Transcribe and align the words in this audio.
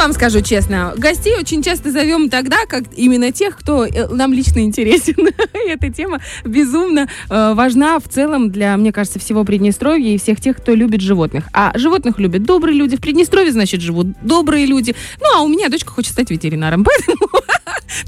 вам 0.00 0.14
скажу 0.14 0.40
честно, 0.40 0.94
гостей 0.96 1.36
очень 1.38 1.62
часто 1.62 1.90
зовем 1.92 2.30
тогда, 2.30 2.64
как 2.66 2.84
именно 2.96 3.32
тех, 3.32 3.58
кто 3.58 3.84
э, 3.84 4.08
нам 4.08 4.32
лично 4.32 4.60
интересен. 4.60 5.28
Эта 5.68 5.92
тема 5.92 6.20
безумно 6.42 7.06
э, 7.28 7.52
важна 7.54 7.98
в 7.98 8.08
целом 8.08 8.50
для, 8.50 8.78
мне 8.78 8.92
кажется, 8.92 9.18
всего 9.18 9.44
Приднестровья 9.44 10.14
и 10.14 10.16
всех 10.16 10.40
тех, 10.40 10.56
кто 10.56 10.74
любит 10.74 11.02
животных. 11.02 11.48
А 11.52 11.76
животных 11.76 12.18
любят 12.18 12.44
добрые 12.44 12.78
люди. 12.78 12.96
В 12.96 13.00
Приднестровье, 13.02 13.52
значит, 13.52 13.82
живут 13.82 14.06
добрые 14.22 14.64
люди. 14.64 14.94
Ну, 15.20 15.26
а 15.36 15.42
у 15.42 15.48
меня 15.48 15.68
дочка 15.68 15.90
хочет 15.90 16.12
стать 16.12 16.30
ветеринаром. 16.30 16.82
Поэтому, 17.06 17.28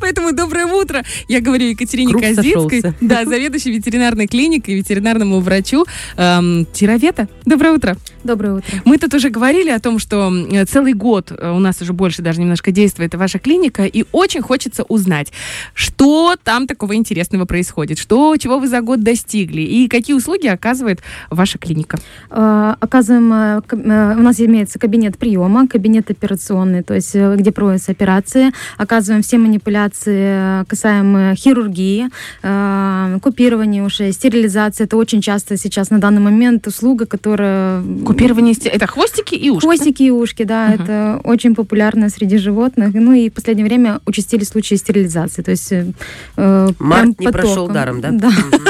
поэтому 0.01 0.33
доброе 0.33 0.67
утро. 0.67 1.03
Я 1.29 1.41
говорю 1.41 1.67
Екатерине 1.67 2.11
Круг 2.11 2.23
Козинской, 2.23 2.80
сошелся. 2.80 2.95
да, 3.01 3.25
заведующей 3.25 3.73
ветеринарной 3.73 4.27
клиникой, 4.27 4.75
ветеринарному 4.75 5.41
врачу 5.41 5.85
эм, 6.16 6.66
Тировета. 6.73 7.29
Доброе 7.45 7.73
утро. 7.73 7.97
Доброе 8.25 8.55
утро. 8.55 8.83
Мы 8.84 8.98
тут 8.98 9.15
уже 9.15 9.30
говорили 9.30 9.71
о 9.71 9.80
том, 9.80 9.98
что 9.98 10.33
целый 10.69 10.93
год 10.93 11.33
э, 11.33 11.51
у 11.51 11.59
нас 11.59 11.83
уже 11.83 11.93
больше 11.93 12.23
даже 12.23 12.41
немножко 12.41 12.71
действует 12.71 13.15
ваша 13.15 13.39
клиника, 13.39 13.84
и 13.84 14.05
очень 14.12 14.42
хочется 14.42 14.84
узнать, 14.84 15.33
что 15.75 16.37
там 16.42 16.67
такого 16.67 16.95
интересного 16.95 17.45
происходит, 17.45 17.98
что, 17.98 18.37
чего 18.37 18.59
вы 18.59 18.69
за 18.69 18.80
год 18.80 19.03
достигли, 19.03 19.62
и 19.62 19.89
какие 19.89 20.14
услуги 20.14 20.47
оказывает 20.47 21.01
ваша 21.30 21.59
клиника. 21.59 21.98
Э, 22.30 22.75
Оказываем, 22.80 23.33
э, 23.33 23.61
э, 23.70 24.17
у 24.19 24.23
нас 24.23 24.41
имеется 24.41 24.78
кабинет 24.78 25.19
приема, 25.19 25.67
кабинет 25.67 26.11
операционный, 26.11 26.83
то 26.83 26.95
есть 26.95 27.14
где 27.14 27.53
проводятся 27.53 27.92
операции. 27.92 28.53
Оказываем 28.77 29.23
все 29.23 29.39
манипуляции 29.39 29.72
э, 30.07 30.65
касаемо 30.69 31.35
хирургии, 31.35 32.09
э, 32.43 33.19
купирования 33.23 33.83
ушей, 33.85 34.12
стерилизации. 34.12 34.85
Это 34.85 34.97
очень 34.97 35.21
часто 35.21 35.57
сейчас 35.57 35.91
на 35.91 35.98
данный 35.98 36.21
момент 36.21 36.67
услуга, 36.67 37.07
которая... 37.07 37.83
Купирование, 38.05 38.55
это 38.65 38.87
хвостики 38.87 39.35
и 39.35 39.51
ушки. 39.51 39.67
Хвостики 39.67 40.03
и 40.05 40.11
ушки, 40.11 40.45
да, 40.45 40.69
Мгм. 40.69 40.83
это 40.83 41.21
очень 41.25 41.55
популярно 41.55 42.09
среди 42.09 42.37
животных. 42.39 42.91
Ну 42.95 43.12
и 43.12 43.29
в 43.31 43.33
последнее 43.33 43.67
время 43.67 44.01
участились 44.07 44.48
случаи 44.48 44.75
стерилизации. 44.77 45.42
То 45.42 45.51
есть 45.51 45.73
э, 45.73 45.86
э, 46.36 46.69
Март 46.79 47.20
не 47.20 47.29
прошел 47.29 47.69
даром, 47.69 48.01
да? 48.01 48.11
Да. 48.11 48.29
Мгм. 48.31 48.67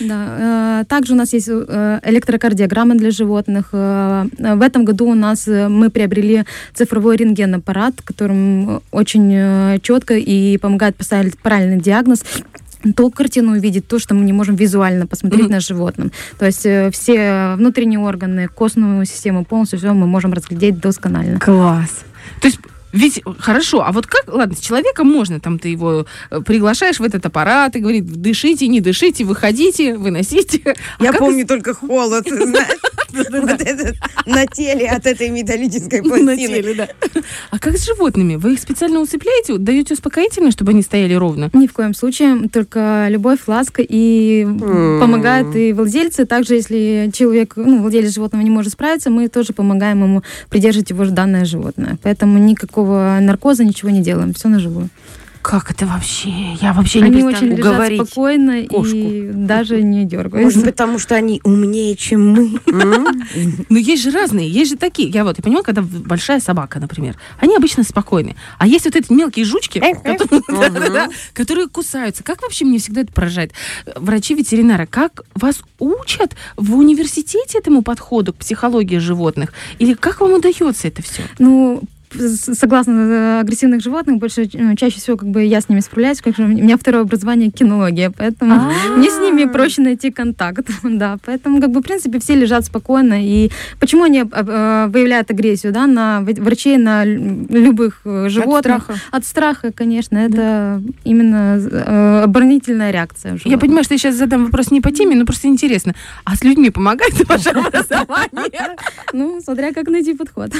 Да. 0.00 0.80
э, 0.82 0.84
Также 0.88 1.12
у 1.12 1.16
нас 1.16 1.32
есть 1.32 1.48
э, 1.50 2.00
электрокардиограмма 2.04 2.94
для 2.94 3.10
животных. 3.10 3.68
Э, 3.72 4.26
В 4.38 4.62
этом 4.62 4.84
году 4.84 5.06
у 5.06 5.14
нас 5.14 5.46
мы 5.46 5.90
приобрели 5.90 6.44
цифровой 6.74 7.16
рентген-аппарат, 7.16 7.94
которым 8.04 8.80
очень 8.90 9.80
четко 9.82 10.14
и 10.14 10.58
помогает 10.58 10.96
поставить 10.96 11.38
правильный 11.38 11.80
диагноз 11.80 12.22
ту 12.96 13.10
картину 13.10 13.52
увидеть, 13.52 13.86
то, 13.86 13.98
что 14.00 14.14
мы 14.14 14.24
не 14.24 14.32
можем 14.32 14.56
визуально 14.56 15.06
посмотреть 15.06 15.44
Мгм. 15.44 15.52
на 15.52 15.60
животном. 15.60 16.10
То 16.38 16.46
есть 16.46 16.66
э, 16.66 16.90
все 16.90 17.54
внутренние 17.56 18.00
органы, 18.00 18.48
костную 18.48 19.04
систему, 19.06 19.44
полностью 19.44 19.78
все 19.78 19.92
мы 19.92 20.06
можем 20.06 20.32
разглядеть 20.32 20.80
досконально. 20.80 21.38
Класс. 21.38 22.04
То 22.40 22.48
есть 22.48 22.58
ведь 22.92 23.22
хорошо, 23.38 23.82
а 23.86 23.92
вот 23.92 24.06
как, 24.06 24.24
ладно, 24.28 24.54
с 24.56 24.60
человеком 24.60 25.08
можно, 25.10 25.40
там 25.40 25.58
ты 25.58 25.68
его 25.68 26.06
э, 26.30 26.40
приглашаешь 26.40 27.00
в 27.00 27.02
этот 27.02 27.24
аппарат 27.26 27.76
и 27.76 27.80
говорит, 27.80 28.06
дышите, 28.06 28.68
не 28.68 28.80
дышите, 28.80 29.24
выходите, 29.24 29.96
выносите. 29.96 30.74
А 30.98 31.02
Я 31.04 31.12
помню 31.12 31.46
только 31.46 31.74
холод, 31.74 32.26
знаешь, 32.30 32.78
вот 33.12 33.60
этот 33.60 33.96
на 34.26 34.46
теле 34.46 34.88
от 34.88 35.06
этой 35.06 35.28
металлической 35.30 36.00
На 36.00 36.08
пластины. 36.08 36.36
теле, 36.36 36.74
да. 36.74 36.88
А 37.50 37.58
как 37.58 37.76
с 37.76 37.86
животными? 37.86 38.36
Вы 38.36 38.54
их 38.54 38.58
специально 38.60 39.00
усыпляете, 39.00 39.58
даете 39.58 39.94
успокоительное, 39.94 40.50
чтобы 40.50 40.72
они 40.72 40.82
стояли 40.82 41.14
ровно? 41.14 41.50
Ни 41.52 41.66
в 41.66 41.72
коем 41.72 41.94
случае, 41.94 42.48
только 42.48 43.06
любовь, 43.08 43.40
ласка 43.46 43.82
и 43.86 44.42
М. 44.42 44.98
помогают 45.00 45.54
и 45.56 45.72
владельцы. 45.72 46.24
Также, 46.26 46.54
если 46.54 47.10
человек, 47.14 47.54
ну, 47.56 47.80
владелец 47.82 48.12
животного 48.14 48.42
не 48.42 48.50
может 48.50 48.72
справиться, 48.72 49.10
мы 49.10 49.28
тоже 49.28 49.52
помогаем 49.52 50.02
ему 50.02 50.22
придерживать 50.50 50.90
его 50.90 51.04
данное 51.06 51.44
животное. 51.44 51.98
Поэтому 52.02 52.38
никакого 52.38 52.81
наркоза, 52.84 53.64
ничего 53.64 53.90
не 53.90 54.00
делаем, 54.00 54.34
все 54.34 54.48
на 54.48 54.58
живую. 54.58 54.88
Как 55.42 55.72
это 55.72 55.86
вообще? 55.86 56.30
Я 56.60 56.72
вообще 56.72 57.00
не 57.00 57.06
Они 57.06 57.14
представляю. 57.14 57.36
очень 57.36 57.56
лежат 57.56 57.72
уговорить 57.72 58.06
спокойно 58.06 58.62
кошку. 58.68 58.94
и 58.96 59.30
даже 59.32 59.82
не 59.82 60.04
дергаются. 60.04 60.58
Может, 60.60 60.72
потому 60.72 61.00
что 61.00 61.16
они 61.16 61.40
умнее, 61.42 61.96
чем 61.96 62.28
мы. 62.30 62.60
Но 63.68 63.76
есть 63.76 64.04
же 64.04 64.12
разные, 64.12 64.48
есть 64.48 64.70
же 64.70 64.76
такие. 64.76 65.08
Я 65.08 65.24
вот, 65.24 65.38
я 65.38 65.42
понимаю, 65.42 65.64
когда 65.64 65.82
большая 65.82 66.38
собака, 66.38 66.78
например, 66.78 67.16
они 67.40 67.56
обычно 67.56 67.82
спокойны. 67.82 68.36
А 68.58 68.68
есть 68.68 68.84
вот 68.84 68.94
эти 68.94 69.12
мелкие 69.12 69.44
жучки, 69.44 69.80
которые, 71.34 71.66
кусаются. 71.66 72.22
Как 72.22 72.40
вообще 72.42 72.64
мне 72.64 72.78
всегда 72.78 73.00
это 73.00 73.12
поражает? 73.12 73.52
Врачи-ветеринары, 73.96 74.86
как 74.86 75.22
вас 75.34 75.60
учат 75.80 76.36
в 76.56 76.76
университете 76.76 77.58
этому 77.58 77.82
подходу 77.82 78.32
к 78.32 78.36
психологии 78.36 78.98
животных? 78.98 79.52
Или 79.80 79.94
как 79.94 80.20
вам 80.20 80.34
удается 80.34 80.86
это 80.86 81.02
все? 81.02 81.22
Ну, 81.40 81.82
согласно 82.16 82.92
э, 82.92 83.40
агрессивных 83.40 83.80
животных, 83.82 84.18
больше 84.18 84.48
ну, 84.54 84.74
чаще 84.76 84.98
всего 85.00 85.16
как 85.16 85.28
бы 85.28 85.44
я 85.44 85.60
с 85.60 85.68
ними 85.68 85.80
справляюсь, 85.80 86.20
как 86.20 86.36
же 86.36 86.44
у 86.44 86.48
меня 86.48 86.76
второе 86.76 87.02
образование 87.02 87.50
кинология, 87.50 88.10
поэтому 88.10 88.54
А. 88.54 88.72
мне 88.96 89.10
с 89.10 89.18
ними 89.18 89.44
проще 89.44 89.82
найти 89.82 90.10
контакт, 90.10 90.68
да, 90.82 91.18
поэтому 91.24 91.60
как 91.60 91.70
бы 91.70 91.80
в 91.80 91.82
принципе 91.82 92.18
все 92.20 92.34
лежат 92.34 92.64
спокойно 92.64 93.24
и 93.24 93.50
почему 93.80 94.04
они 94.04 94.20
э, 94.20 94.24
э, 94.32 94.86
выявляют 94.88 95.30
агрессию, 95.30 95.72
да, 95.72 95.86
на 95.86 96.20
врачей 96.20 96.76
на 96.76 97.04
лю- 97.04 97.46
любых 97.48 98.00
животных 98.04 98.82
страха. 98.82 98.94
От 99.10 99.24
страха, 99.26 99.72
конечно, 99.72 100.18
это 100.18 100.82
именно 101.04 101.58
э, 101.60 102.22
оборонительная 102.24 102.90
реакция. 102.90 103.38
Я 103.44 103.58
понимаю, 103.58 103.84
что 103.84 103.94
я 103.94 103.98
сейчас 103.98 104.16
задам 104.16 104.44
вопрос 104.44 104.70
не 104.70 104.80
по 104.80 104.90
теме, 104.92 105.16
но 105.16 105.24
просто 105.24 105.48
интересно. 105.48 105.94
А 106.24 106.36
с 106.36 106.42
людьми 106.44 106.70
помогает 106.70 107.12
ваше 107.28 107.48
образование? 107.50 108.76
Ну, 109.12 109.40
смотря 109.42 109.72
как 109.72 109.88
найти 109.88 110.14
подход. 110.14 110.50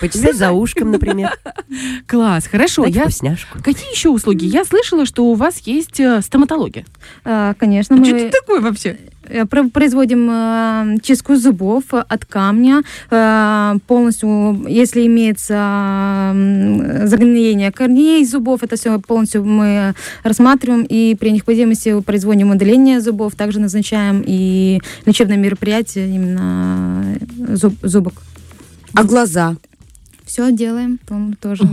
Почесать 0.00 0.36
за 0.36 0.52
ушком, 0.60 0.90
например. 0.90 1.30
Класс, 2.06 2.46
хорошо. 2.46 2.84
Дать 2.84 2.94
Я... 2.94 3.02
вкусняшку. 3.02 3.58
Какие 3.62 3.90
еще 3.92 4.08
услуги? 4.10 4.44
Я 4.44 4.64
слышала, 4.64 5.06
что 5.06 5.24
у 5.26 5.34
вас 5.34 5.58
есть 5.66 6.00
э, 6.00 6.20
стоматология. 6.22 6.84
А, 7.24 7.54
Конечно, 7.54 7.96
Что 8.04 8.14
мы... 8.14 8.20
это 8.20 8.38
такое 8.40 8.60
вообще? 8.60 8.98
Э, 9.28 9.44
про- 9.46 9.68
Производим 9.68 10.28
э, 10.30 10.96
чистку 11.02 11.36
зубов 11.36 11.84
э, 11.92 12.02
от 12.08 12.24
камня 12.24 12.82
э, 13.10 13.74
полностью, 13.86 14.66
если 14.68 15.06
имеется 15.06 16.32
загноение 17.06 17.70
корней 17.72 18.24
зубов, 18.24 18.62
это 18.62 18.76
все 18.76 18.98
полностью 18.98 19.44
мы 19.44 19.94
рассматриваем 20.24 20.84
и 20.88 21.14
при 21.18 21.30
необходимости 21.30 22.00
производим 22.00 22.50
удаление 22.50 23.00
зубов, 23.00 23.34
также 23.34 23.60
назначаем 23.60 24.22
и 24.26 24.80
лечебное 25.06 25.36
мероприятие 25.36 26.08
именно 26.08 27.16
э, 27.48 27.56
зуб, 27.56 27.74
зубок. 27.82 28.14
А 28.94 29.04
глаза? 29.04 29.56
Все 30.30 30.52
делаем, 30.52 31.00
там 31.08 31.32
тоже. 31.34 31.64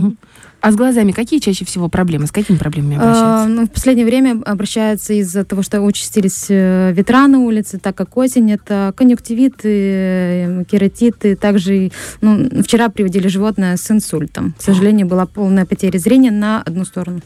А 0.60 0.72
с 0.72 0.74
глазами 0.74 1.12
какие 1.12 1.38
чаще 1.38 1.64
всего 1.64 1.88
проблемы? 1.88 2.26
С 2.26 2.32
какими 2.32 2.56
проблемами 2.56 2.96
А, 2.96 3.02
обращаются? 3.02 3.48
ну, 3.54 3.66
в 3.66 3.70
последнее 3.70 4.04
время 4.04 4.42
обращаются 4.44 5.12
из-за 5.12 5.44
того, 5.44 5.62
что 5.62 5.80
участились 5.80 6.46
э, 6.48 6.90
ветра 6.92 7.28
на 7.28 7.38
улице, 7.38 7.78
так 7.78 7.94
как 7.94 8.16
осень, 8.16 8.50
это 8.50 8.92
конъюнктивиты, 8.96 9.68
э, 9.68 10.64
кератиты. 10.68 11.36
Также 11.36 11.92
ну, 12.20 12.62
вчера 12.64 12.88
приводили 12.88 13.28
животное 13.28 13.76
с 13.76 13.88
инсультом. 13.92 14.56
К 14.58 14.62
сожалению, 14.62 15.06
была 15.06 15.26
полная 15.26 15.64
потеря 15.64 15.98
зрения 16.00 16.32
на 16.32 16.60
одну 16.60 16.84
сторону, 16.84 17.20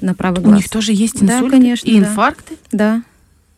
на 0.00 0.14
правый 0.14 0.40
У 0.40 0.42
глаз. 0.42 0.56
них 0.56 0.68
тоже 0.68 0.92
есть 0.92 1.24
Да, 1.24 1.34
инсульты 1.36 1.58
конечно, 1.58 1.88
и 1.88 2.00
да. 2.00 2.08
инфаркты? 2.08 2.54
Да. 2.72 3.02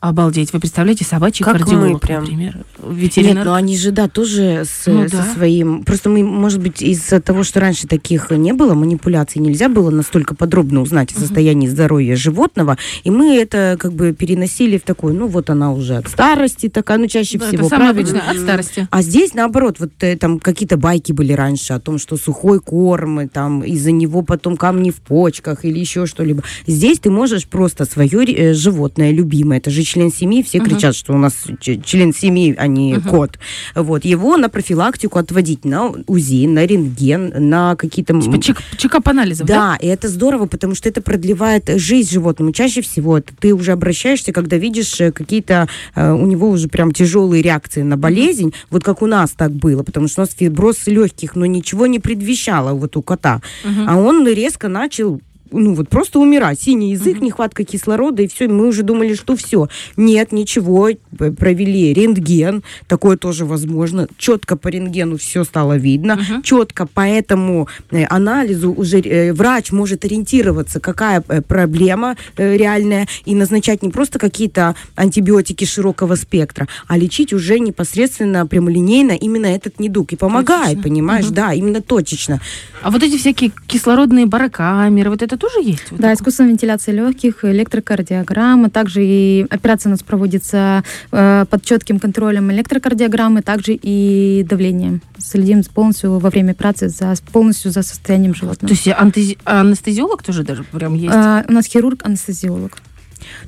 Обалдеть. 0.00 0.52
Вы 0.52 0.60
представляете, 0.60 1.04
собачий 1.04 1.44
Как 1.44 1.54
мы 1.54 1.60
кардиолог, 1.66 2.00
прям. 2.00 2.20
например, 2.22 2.54
Нет, 2.56 2.66
ветеринар. 2.88 3.44
но 3.44 3.54
они 3.54 3.76
же, 3.76 3.90
да, 3.90 4.06
тоже 4.06 4.62
с, 4.64 4.86
Ну 4.86 5.08
со 5.08 5.16
да. 5.16 5.24
своим... 5.34 5.82
Просто 5.82 6.08
мы, 6.08 6.22
может 6.22 6.60
быть, 6.60 6.80
из-за 6.82 7.20
того, 7.20 7.42
что 7.42 7.58
раньше 7.58 7.88
таких 7.88 8.30
не 8.30 8.52
было, 8.52 8.74
манипуляций 8.74 9.40
нельзя 9.42 9.68
было 9.68 9.90
настолько 9.90 10.36
подробно 10.36 10.82
узнать 10.82 11.12
о 11.16 11.18
состоянии 11.18 11.66
здоровья 11.66 12.14
животного, 12.14 12.78
и 13.02 13.10
мы 13.10 13.38
это 13.38 13.76
как 13.76 13.92
бы 13.92 14.12
переносили 14.12 14.78
в 14.78 14.82
такой, 14.82 15.14
ну 15.14 15.26
вот 15.26 15.50
она 15.50 15.72
уже 15.72 15.96
от 15.96 16.06
старости 16.08 16.68
такая, 16.68 16.98
ну 16.98 17.08
чаще 17.08 17.36
Да, 17.38 17.48
всего, 17.48 17.66
это 17.66 17.68
самое 17.68 17.92
правильно? 17.92 18.10
обычное, 18.20 18.30
от 18.30 18.38
старости. 18.40 18.88
А 18.92 19.02
здесь, 19.02 19.34
наоборот, 19.34 19.80
вот 19.80 19.90
э, 20.00 20.16
там 20.16 20.38
какие-то 20.38 20.76
байки 20.76 21.10
были 21.10 21.32
раньше 21.32 21.72
о 21.72 21.80
том, 21.80 21.98
что 21.98 22.16
сухой 22.16 22.60
корм, 22.60 23.22
и 23.22 23.26
там 23.26 23.62
из-за 23.64 23.90
него 23.90 24.22
потом 24.22 24.56
камни 24.56 24.90
в 24.92 25.00
почках 25.00 25.64
или 25.64 25.80
еще 25.80 26.06
что-либо. 26.06 26.44
Здесь 26.68 27.00
ты 27.00 27.10
можешь 27.10 27.48
просто 27.48 27.84
свое 27.84 28.24
э, 28.24 28.52
животное 28.54 29.10
любимое, 29.10 29.58
это 29.58 29.70
же 29.72 29.87
член 29.88 30.12
семьи, 30.12 30.42
все 30.42 30.58
Мгм. 30.58 30.68
кричат, 30.70 30.94
что 30.94 31.12
у 31.14 31.18
нас 31.18 31.34
член 31.60 32.14
семьи, 32.14 32.54
а 32.58 32.66
не 32.66 32.94
Мгм. 32.94 33.08
кот. 33.10 33.38
Вот, 33.74 34.04
его 34.04 34.36
на 34.36 34.48
профилактику 34.48 35.18
отводить 35.18 35.64
на 35.64 35.92
УЗИ, 36.06 36.46
на 36.46 36.66
рентген, 36.66 37.32
на 37.48 37.76
какие-то... 37.76 38.20
Типа 38.20 38.40
чек- 38.40 38.62
чекап 38.76 39.08
анализов, 39.08 39.46
да? 39.46 39.54
да, 39.72 39.76
и 39.80 39.86
это 39.86 40.08
здорово, 40.08 40.46
потому 40.46 40.74
что 40.74 40.88
это 40.88 41.00
продлевает 41.02 41.68
жизнь 41.80 42.12
животному. 42.12 42.52
Чаще 42.52 42.80
всего 42.82 43.20
ты 43.20 43.54
уже 43.54 43.72
обращаешься, 43.72 44.32
когда 44.32 44.56
видишь 44.56 45.00
э, 45.00 45.12
какие-то 45.12 45.68
э, 45.94 46.12
у 46.12 46.26
него 46.26 46.48
уже 46.50 46.68
прям 46.68 46.92
тяжелые 46.92 47.42
реакции 47.42 47.82
на 47.82 47.96
болезнь, 47.96 48.52
вот 48.70 48.84
как 48.84 49.02
у 49.02 49.06
нас 49.06 49.30
так 49.30 49.52
было, 49.52 49.82
потому 49.82 50.08
что 50.08 50.22
у 50.22 50.24
нас 50.24 50.34
фиброз 50.36 50.86
легких, 50.86 51.36
но 51.36 51.46
ничего 51.46 51.86
не 51.86 51.98
предвещало 51.98 52.74
вот 52.74 52.96
у 52.96 53.02
кота. 53.02 53.40
Мгм. 53.64 53.88
А 53.88 53.96
он 53.96 54.26
резко 54.26 54.68
начал 54.68 55.20
ну 55.50 55.74
вот 55.74 55.88
просто 55.88 56.18
умирать. 56.18 56.60
Синий 56.60 56.92
язык, 56.92 57.20
нехватка 57.20 57.64
кислорода, 57.64 58.22
и 58.22 58.28
все. 58.28 58.48
Мы 58.48 58.66
уже 58.66 58.82
думали, 58.82 59.14
что 59.14 59.36
все. 59.36 59.68
Нет, 59.96 60.32
ничего. 60.32 60.90
Провели 61.16 61.92
рентген. 61.92 62.62
Такое 62.86 63.16
тоже 63.16 63.44
возможно. 63.44 64.08
Четко 64.16 64.56
по 64.56 64.68
рентгену 64.68 65.16
все 65.16 65.44
стало 65.44 65.76
видно. 65.76 66.18
Четко 66.42 66.86
по 66.86 67.00
этому 67.00 67.68
э, 67.90 68.04
анализу 68.04 68.72
уже 68.72 69.00
э, 69.00 69.32
врач 69.32 69.72
может 69.72 70.04
ориентироваться, 70.04 70.80
какая 70.80 71.22
э, 71.28 71.40
проблема 71.42 72.16
реальная, 72.36 73.06
и 73.24 73.34
назначать 73.34 73.82
не 73.82 73.90
просто 73.90 74.18
какие-то 74.18 74.74
антибиотики 74.96 75.64
широкого 75.64 76.14
спектра, 76.14 76.68
а 76.86 76.98
лечить 76.98 77.32
уже 77.32 77.58
непосредственно 77.58 78.46
прямолинейно 78.46 79.12
именно 79.12 79.46
этот 79.46 79.80
недуг. 79.80 80.12
И 80.12 80.16
помогает, 80.16 80.64
Точечно. 80.64 80.82
понимаешь? 80.82 81.26
Мгм. 81.26 81.34
Да, 81.34 81.52
именно 81.52 81.80
точечно. 81.80 82.40
А 82.82 82.90
вот 82.90 83.02
эти 83.02 83.16
всякие 83.16 83.52
кислородные 83.66 84.26
барокамеры, 84.26 85.10
вот 85.10 85.22
это 85.22 85.36
тоже 85.38 85.60
есть? 85.62 85.90
Вот 85.90 86.00
Да, 86.00 86.08
такое? 86.08 86.14
искусственная 86.14 86.50
вентиляция 86.50 86.94
легких, 86.94 87.44
электрокардиограмма, 87.44 88.68
также 88.70 89.04
и 89.04 89.46
операция 89.48 89.90
у 89.90 89.92
нас 89.92 90.02
проводится 90.02 90.84
э, 91.12 91.44
под 91.48 91.64
четким 91.64 91.98
контролем 91.98 92.50
электрокардиограммы, 92.52 93.42
также 93.42 93.74
и 93.74 94.44
давление. 94.48 95.00
Следим 95.18 95.62
полностью 95.64 96.18
во 96.18 96.30
время 96.30 96.52
операции 96.52 96.88
за, 96.88 97.14
полностью 97.32 97.70
за 97.70 97.82
состоянием 97.82 98.34
животного. 98.34 98.68
То 98.68 98.74
есть 98.74 98.86
антези- 98.86 99.38
анестезиолог 99.44 100.22
тоже 100.22 100.42
даже 100.42 100.64
прям 100.64 100.94
есть? 100.94 101.14
А, 101.14 101.44
у 101.48 101.52
нас 101.52 101.66
хирург-анестезиолог. 101.66 102.78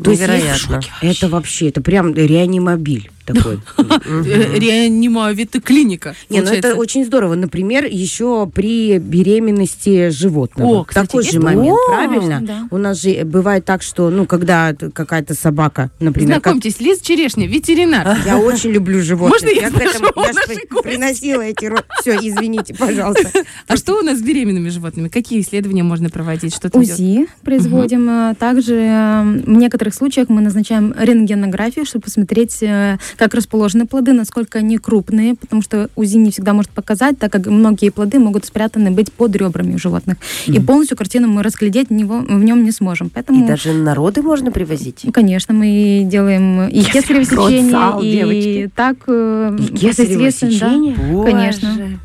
То 0.03 0.11
есть 0.11 0.23
Невероятно. 0.23 0.81
Это 1.03 1.29
вообще, 1.29 1.69
это 1.69 1.81
прям 1.81 2.15
реанимобиль 2.15 3.11
такой. 3.33 3.61
Э, 3.79 4.59
Реанимовит 4.59 5.57
клиника. 5.65 6.15
Не, 6.29 6.41
ну 6.41 6.51
это 6.51 6.75
очень 6.75 7.05
здорово. 7.05 7.35
Например, 7.35 7.85
еще 7.85 8.51
при 8.53 8.99
беременности 8.99 10.11
животного. 10.11 10.81
О, 10.81 10.85
Такой 10.85 11.25
же 11.25 11.41
момент, 11.41 11.79
правильно? 11.87 12.69
У 12.71 12.79
нас 12.79 13.01
же 13.01 13.25
бывает 13.25 13.65
так, 13.65 13.83
что, 13.83 14.11
ну, 14.11 14.27
когда 14.27 14.75
какая-то 14.75 15.35
собака, 15.35 15.91
например, 16.01 16.37
Знакомьтесь, 16.41 16.81
Лиз 16.81 17.01
Черешня, 17.01 17.47
ветеринар. 17.47 18.19
я 18.25 18.39
очень 18.39 18.71
люблю 18.71 19.03
животных. 19.03 19.43
Можно 19.43 19.61
я 19.61 19.71
спрошу 19.71 20.05
я 20.17 20.83
приносила 20.83 21.43
эти... 21.43 21.71
Все, 22.01 22.17
извините, 22.17 22.75
пожалуйста. 22.75 23.31
А 23.67 23.77
что 23.77 23.99
у 23.99 24.03
нас 24.03 24.19
с 24.19 24.23
беременными 24.23 24.69
животными? 24.69 25.09
Какие 25.09 25.41
исследования 25.41 25.83
можно 25.83 26.11
проводить? 26.11 26.55
Что? 26.55 26.71
УЗИ 26.73 27.27
производим. 27.43 28.09
а 28.09 28.35
Также 28.35 28.77
э, 28.77 29.23
некоторых 29.61 29.95
случаях 29.95 30.29
мы 30.29 30.41
назначаем 30.41 30.93
рентгенографию, 30.99 31.85
чтобы 31.87 32.03
посмотреть, 32.05 32.63
э, 32.63 32.99
как 33.17 33.35
расположены 33.35 33.87
плоды, 33.87 34.13
насколько 34.13 34.59
они 34.59 34.79
крупные, 34.79 35.35
потому 35.37 35.63
что 35.63 35.89
УЗИ 35.95 36.17
не 36.17 36.31
всегда 36.31 36.53
может 36.53 36.71
показать, 36.73 37.19
так 37.19 37.31
как 37.33 37.47
многие 37.47 37.91
плоды 37.91 38.19
могут 38.19 38.45
спрятаны 38.45 38.91
быть 38.91 39.13
под 39.13 39.37
ребрами 39.37 39.75
у 39.75 39.79
животных. 39.79 40.17
И 40.47 40.59
полностью 40.59 40.97
картину 40.97 41.29
мы 41.29 41.43
разглядеть 41.43 41.89
в, 41.89 41.93
него, 41.93 42.19
в 42.21 42.43
нем 42.43 42.65
не 42.65 42.73
сможем. 42.73 43.11
Поэтому, 43.11 43.45
И 43.45 43.47
даже 43.47 43.73
народы 43.73 44.23
можно 44.23 44.51
привозить. 44.51 45.01
ну, 45.05 45.13
конечно, 45.13 45.55
мы 45.55 46.03
делаем 46.05 46.69
и 46.69 46.83
кесарево 46.83 47.25
сечение, 47.25 48.03
и 48.03 48.13
девочки. 48.13 48.71
так 48.75 48.97
э, 49.07 49.57
И 49.59 49.77
кесарево 49.77 50.11
непосредственно, 50.23 50.53
да. 50.53 50.57
сечение? 50.59 51.25
Конечно. 51.25 52.01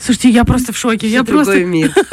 Слушайте, 0.00 0.30
я 0.30 0.44
просто 0.44 0.72
в 0.72 0.78
шоке. 0.78 1.06
Я 1.08 1.22
другой 1.22 1.44
просто... 1.44 1.64
мир. 1.64 1.94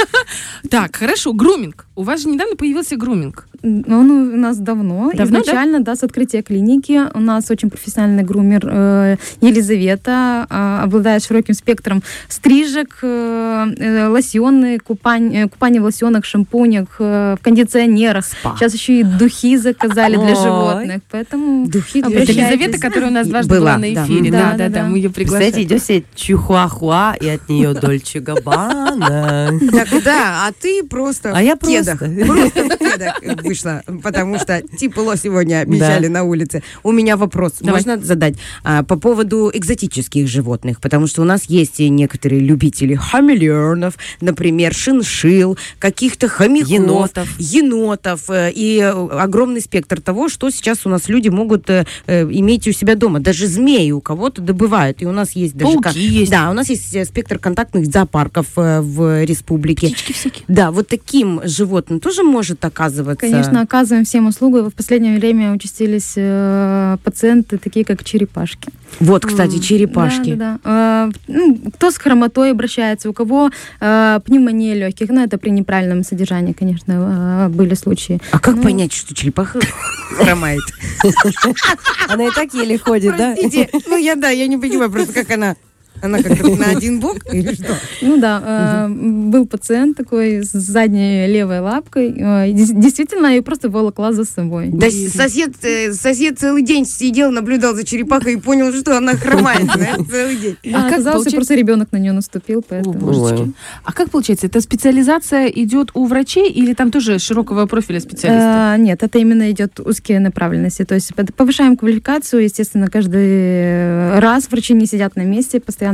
Так, 0.69 0.97
хорошо, 0.97 1.31
груминг. 1.31 1.85
У 1.95 2.03
вас 2.03 2.21
же 2.21 2.27
недавно 2.27 2.55
появился 2.55 2.97
груминг. 2.97 3.47
Он 3.63 4.11
у 4.11 4.37
нас 4.37 4.57
давно. 4.57 5.11
Давно, 5.13 5.39
Изначально, 5.39 5.79
да? 5.79 5.95
с 5.95 6.03
открытия 6.03 6.41
клиники. 6.41 7.01
У 7.13 7.19
нас 7.19 7.49
очень 7.49 7.69
профессиональный 7.69 8.23
грумер 8.23 8.61
э, 8.69 9.17
Елизавета, 9.41 10.45
э, 10.49 10.83
обладает 10.83 11.23
широким 11.23 11.53
спектром 11.53 12.03
стрижек, 12.27 12.99
э, 13.01 13.67
э, 13.77 14.07
лосьоны, 14.07 14.77
купань, 14.79 15.35
э, 15.35 15.47
купание 15.47 15.81
в 15.81 15.85
лосьонах, 15.85 16.25
шампунях, 16.25 16.97
э, 16.99 17.35
в 17.39 17.43
кондиционерах. 17.43 18.25
Спа. 18.25 18.55
Сейчас 18.57 18.73
еще 18.73 18.99
и 18.99 19.03
духи 19.03 19.57
заказали 19.57 20.17
для 20.17 20.35
животных. 20.35 21.01
Поэтому 21.09 21.67
Духи 21.67 22.01
для. 22.03 22.21
Елизавета, 22.21 22.79
которая 22.79 23.09
у 23.09 23.13
нас 23.13 23.27
дважды 23.27 23.55
Была, 23.55 23.77
на 23.77 23.93
да. 23.93 24.05
эфире. 24.05 24.31
Да, 24.31 24.37
Да, 24.37 24.51
да, 24.51 24.57
да, 24.57 24.69
да, 24.69 24.81
да. 24.81 24.87
мы 24.87 24.97
ее 24.97 25.09
приглашаем. 25.09 25.53
Представляете, 25.53 25.63
идет 25.63 25.83
себе 25.83 26.03
чихуахуа, 26.15 27.15
и 27.19 27.27
от 27.29 27.49
нее 27.49 27.73
Дольче 27.81 28.19
Габбана. 28.19 29.51
Так, 29.71 30.03
да, 30.03 30.47
а 30.47 30.51
ты 30.51 30.83
просто 30.83 31.31
А 31.33 31.41
я 31.41 31.55
просто. 31.55 31.97
Просто 31.97 33.15
вышла, 33.43 33.83
потому 34.03 34.39
что 34.39 34.61
тепло 34.77 35.15
сегодня 35.15 35.59
обещали 35.59 36.07
на 36.07 36.23
улице. 36.23 36.63
У 36.83 36.91
меня 36.91 37.17
вопрос 37.17 37.53
можно 37.61 37.97
задать 37.97 38.35
а, 38.63 38.83
по 38.83 38.97
поводу 38.97 39.51
экзотических 39.53 40.27
животных, 40.27 40.81
потому 40.81 41.07
что 41.07 41.21
у 41.21 41.25
нас 41.25 41.45
есть 41.45 41.79
некоторые 41.79 42.41
любители 42.41 42.95
хамелеонов, 42.95 43.95
например, 44.21 44.73
шиншил, 44.73 45.57
каких-то 45.79 46.27
хомяков, 46.27 46.69
Енотов. 46.69 47.27
енотов 47.37 48.29
э, 48.29 48.51
и 48.53 48.79
огромный 48.79 49.61
спектр 49.61 50.01
того, 50.01 50.29
что 50.29 50.49
сейчас 50.49 50.85
у 50.85 50.89
нас 50.89 51.09
люди 51.09 51.29
могут 51.29 51.69
э, 51.69 51.85
э, 52.07 52.23
иметь 52.23 52.67
у 52.67 52.71
себя 52.71 52.95
дома. 52.95 53.19
Даже 53.19 53.47
змеи 53.47 53.91
у 53.91 54.01
кого-то 54.01 54.41
добывают, 54.41 55.01
и 55.01 55.05
у 55.05 55.11
нас 55.11 55.31
есть 55.31 55.55
даже... 55.55 55.73
Пауки 55.73 55.99
есть. 55.99 56.31
Да, 56.31 56.49
у 56.49 56.53
нас 56.53 56.69
есть 56.69 57.07
спектр 57.07 57.39
контактных 57.67 57.91
зоопарков 57.91 58.47
э, 58.57 58.81
в 58.81 59.23
республике. 59.23 59.87
Птички 59.87 60.13
всякие. 60.13 60.43
Да, 60.47 60.71
вот 60.71 60.87
таким 60.87 61.41
животным 61.43 61.99
тоже 61.99 62.23
может 62.23 62.63
оказываться. 62.65 63.25
Конечно, 63.25 63.61
оказываем 63.61 64.05
всем 64.05 64.27
услугу. 64.27 64.69
В 64.69 64.73
последнее 64.73 65.17
время 65.17 65.51
участились 65.51 66.13
э, 66.15 66.97
пациенты, 67.03 67.57
такие 67.57 67.85
как 67.85 68.03
черепашки. 68.03 68.69
Вот, 68.99 69.25
кстати, 69.25 69.59
черепашки. 69.59 70.33
Да, 70.33 70.59
да, 70.63 71.09
да. 71.09 71.09
Э, 71.09 71.11
ну, 71.27 71.57
кто 71.75 71.91
с 71.91 71.97
хромотой 71.97 72.51
обращается, 72.51 73.09
у 73.09 73.13
кого 73.13 73.49
э, 73.79 74.19
пневмония 74.25 74.75
легких. 74.75 75.09
Ну, 75.09 75.23
это 75.23 75.37
при 75.37 75.49
неправильном 75.49 76.03
содержании, 76.03 76.53
конечно, 76.53 77.47
э, 77.47 77.49
были 77.49 77.75
случаи. 77.75 78.19
А 78.31 78.39
как 78.39 78.55
Ну. 78.55 78.63
понять, 78.63 78.93
что 78.93 79.13
черепаха 79.13 79.59
хромает? 80.17 80.61
Она 82.07 82.27
и 82.27 82.31
так 82.31 82.53
еле 82.53 82.77
ходит, 82.77 83.15
да? 83.17 83.35
Ну 83.87 83.97
я 83.97 84.15
да, 84.15 84.29
я 84.29 84.47
не 84.47 84.57
понимаю 84.57 84.91
просто, 84.91 85.13
как 85.13 85.31
она... 85.31 85.55
Она 86.01 86.21
как-то 86.21 86.55
на 86.55 86.65
один 86.67 86.99
бок 86.99 87.17
или 87.33 87.53
что? 87.53 87.75
Ну 88.01 88.17
да, 88.17 88.87
э, 88.87 88.89
был 88.89 89.45
пациент 89.47 89.97
такой 89.97 90.43
с 90.43 90.51
задней 90.51 91.27
левой 91.27 91.59
лапкой. 91.59 92.13
э, 92.17 92.51
действительно, 92.51 93.27
ее 93.27 93.41
просто 93.41 93.69
волокла 93.69 94.13
за 94.13 94.23
собой. 94.25 94.69
Да 94.71 94.87
сосед, 94.89 95.53
э, 95.63 95.93
сосед 95.93 96.39
целый 96.39 96.61
день 96.63 96.85
сидел, 96.85 97.31
наблюдал 97.31 97.75
за 97.75 97.83
черепахой 97.83 98.33
и 98.33 98.37
понял, 98.37 98.71
что 98.73 98.97
она 98.97 99.13
хромает 99.13 99.67
целый 100.11 100.35
день. 100.37 100.57
А 100.73 100.83
как 100.83 100.85
оказалось, 100.93 101.03
получается- 101.23 101.35
просто 101.35 101.55
ребенок 101.55 101.91
на 101.91 101.97
нее 101.97 102.11
наступил, 102.11 102.63
поэтому... 102.67 103.53
А 103.83 103.91
как 103.93 104.09
получается, 104.09 104.47
это 104.47 104.61
специализация 104.61 105.47
идет 105.47 105.91
у 105.93 106.05
врачей 106.05 106.49
или 106.49 106.73
там 106.73 106.91
тоже 106.91 107.19
широкого 107.19 107.65
профиля 107.65 107.99
специалисты? 107.99 108.47
Э, 108.47 108.75
нет, 108.77 109.01
это 109.03 109.19
именно 109.19 109.49
идет 109.51 109.79
узкие 109.79 110.19
направленности. 110.19 110.85
То 110.85 110.95
есть 110.95 111.11
повышаем 111.35 111.75
квалификацию, 111.77 112.43
естественно, 112.43 112.87
каждый 112.87 114.19
раз 114.19 114.47
врачи 114.51 114.73
не 114.73 114.85
сидят 114.85 115.15
на 115.15 115.21
месте, 115.21 115.59
постоянно 115.59 115.86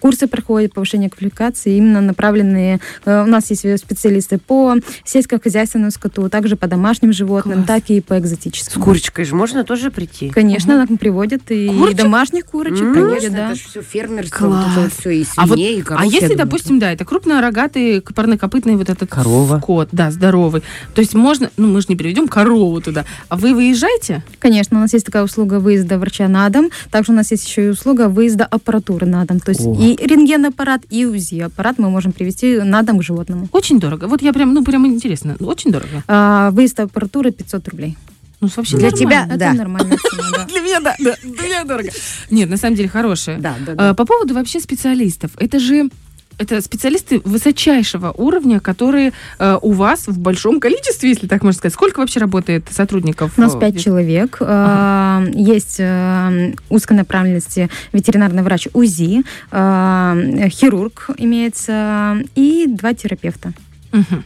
курсы 0.00 0.26
проходят, 0.26 0.74
повышение 0.74 1.10
квалификации, 1.10 1.76
именно 1.76 2.00
направленные. 2.00 2.80
э, 3.04 3.22
У 3.22 3.26
нас 3.26 3.50
есть 3.50 3.66
специалисты 3.78 4.38
по 4.38 4.74
сельскохозяйственному 5.04 5.90
скоту, 5.90 6.28
также 6.28 6.56
по 6.56 6.66
домашним 6.66 7.12
животным, 7.12 7.64
Класс. 7.64 7.66
так 7.66 7.90
и 7.90 8.00
по 8.00 8.14
С 8.14 8.18
экзотическим. 8.20 8.82
курочкой 8.82 9.24
же 9.24 9.34
можно 9.34 9.64
тоже 9.64 9.90
прийти? 9.90 10.30
Конечно, 10.30 10.76
нам 10.76 10.98
приводят 10.98 11.42
и 11.50 11.68
Курочек? 11.68 11.96
домашних 11.98 12.44
курочек, 12.46 12.82
М, 12.82 12.92
приводят, 12.94 13.16
Конечно, 13.20 13.36
да. 13.36 13.46
это 13.50 13.54
же 13.56 13.68
все 13.68 13.82
фермерство, 13.82 14.46
Класс. 14.48 14.66
вот 14.76 14.92
все, 14.92 15.10
и 15.10 15.24
А 15.36 15.46
вот- 15.46 15.56
свиней, 15.56 15.78
и 15.78 15.82
коров, 15.82 16.02
А 16.02 16.04
если, 16.06 16.20
думаю, 16.28 16.36
допустим, 16.38 16.78
да, 16.78 16.92
это 16.92 17.04
крупнорогатый, 17.04 18.00
парнокопытный 18.02 18.76
вот 18.76 18.88
этот 18.90 19.08
Корова. 19.10 19.58
скот, 19.58 19.88
да, 19.92 20.10
здоровый. 20.10 20.62
То 20.94 21.00
есть 21.00 21.14
можно, 21.14 21.50
ну 21.56 21.68
мы 21.68 21.80
же 21.80 21.86
не 21.88 21.96
переведем 21.96 22.28
корову 22.28 22.80
туда, 22.80 23.04
а 23.28 23.36
вы 23.36 23.54
выезжаете? 23.54 24.22
Конечно, 24.38 24.78
у 24.78 24.80
нас 24.80 24.92
есть 24.92 25.06
такая 25.06 25.24
услуга 25.24 25.58
выезда 25.60 25.98
врача 25.98 26.28
на 26.28 26.48
дом. 26.48 26.70
Также 26.90 27.12
у 27.12 27.14
нас 27.14 27.30
есть 27.30 27.46
еще 27.46 27.66
и 27.66 27.68
услуга 27.70 28.08
выезда 28.08 28.44
аппаратуры 28.44 29.06
на 29.06 29.17
дом. 29.24 29.40
То 29.40 29.50
есть 29.50 29.66
О. 29.66 29.74
и 29.74 29.96
рентген-аппарат, 29.96 30.82
и 30.90 31.06
УЗИ-аппарат 31.06 31.78
мы 31.78 31.90
можем 31.90 32.12
привести 32.12 32.58
на 32.58 32.82
дом 32.82 32.98
к 32.98 33.02
животному. 33.02 33.48
Очень 33.52 33.80
дорого. 33.80 34.06
Вот 34.06 34.22
я 34.22 34.32
прям, 34.32 34.54
ну 34.54 34.64
прям 34.64 34.86
интересно, 34.86 35.36
очень 35.40 35.70
дорого. 35.72 36.04
А, 36.08 36.50
выезд 36.50 36.78
аппаратуры 36.80 37.30
500 37.30 37.68
рублей. 37.68 37.96
Ну 38.40 38.48
вообще 38.54 38.76
Для 38.76 38.90
нормально. 38.90 39.26
тебя, 39.26 39.26
Это 39.26 39.36
да. 39.38 39.52
да. 39.54 40.44
Для 40.48 40.60
меня, 40.60 40.80
да, 40.80 40.94
да, 41.00 41.14
для 41.22 41.42
меня 41.42 41.64
дорого. 41.64 41.88
Нет, 42.30 42.48
на 42.48 42.56
самом 42.56 42.76
деле 42.76 42.88
хорошая. 42.88 43.38
Да, 43.38 43.56
да, 43.66 43.74
да. 43.74 43.90
А, 43.90 43.94
По 43.94 44.04
поводу 44.04 44.34
вообще 44.34 44.60
специалистов. 44.60 45.32
Это 45.38 45.58
же 45.58 45.90
это 46.38 46.60
специалисты 46.60 47.20
высочайшего 47.24 48.12
уровня, 48.16 48.60
которые 48.60 49.12
э, 49.38 49.58
у 49.60 49.72
вас 49.72 50.06
в 50.06 50.18
большом 50.18 50.60
количестве, 50.60 51.10
если 51.10 51.26
так 51.26 51.42
можно 51.42 51.58
сказать. 51.58 51.74
Сколько 51.74 52.00
вообще 52.00 52.20
работает 52.20 52.66
сотрудников? 52.70 53.32
У 53.36 53.40
нас 53.40 53.54
э, 53.54 53.58
пять 53.58 53.80
человек. 53.80 54.38
А, 54.40 55.24
Есть 55.32 55.76
э, 55.78 56.54
узкой 56.70 56.94
направленности 56.94 57.68
ветеринарный 57.92 58.42
врач 58.42 58.68
УЗИ, 58.72 59.24
а, 59.50 60.16
хирург 60.48 61.10
имеется 61.18 62.22
и 62.34 62.66
два 62.68 62.94
терапевта. 62.94 63.52
Мгм. 63.92 64.24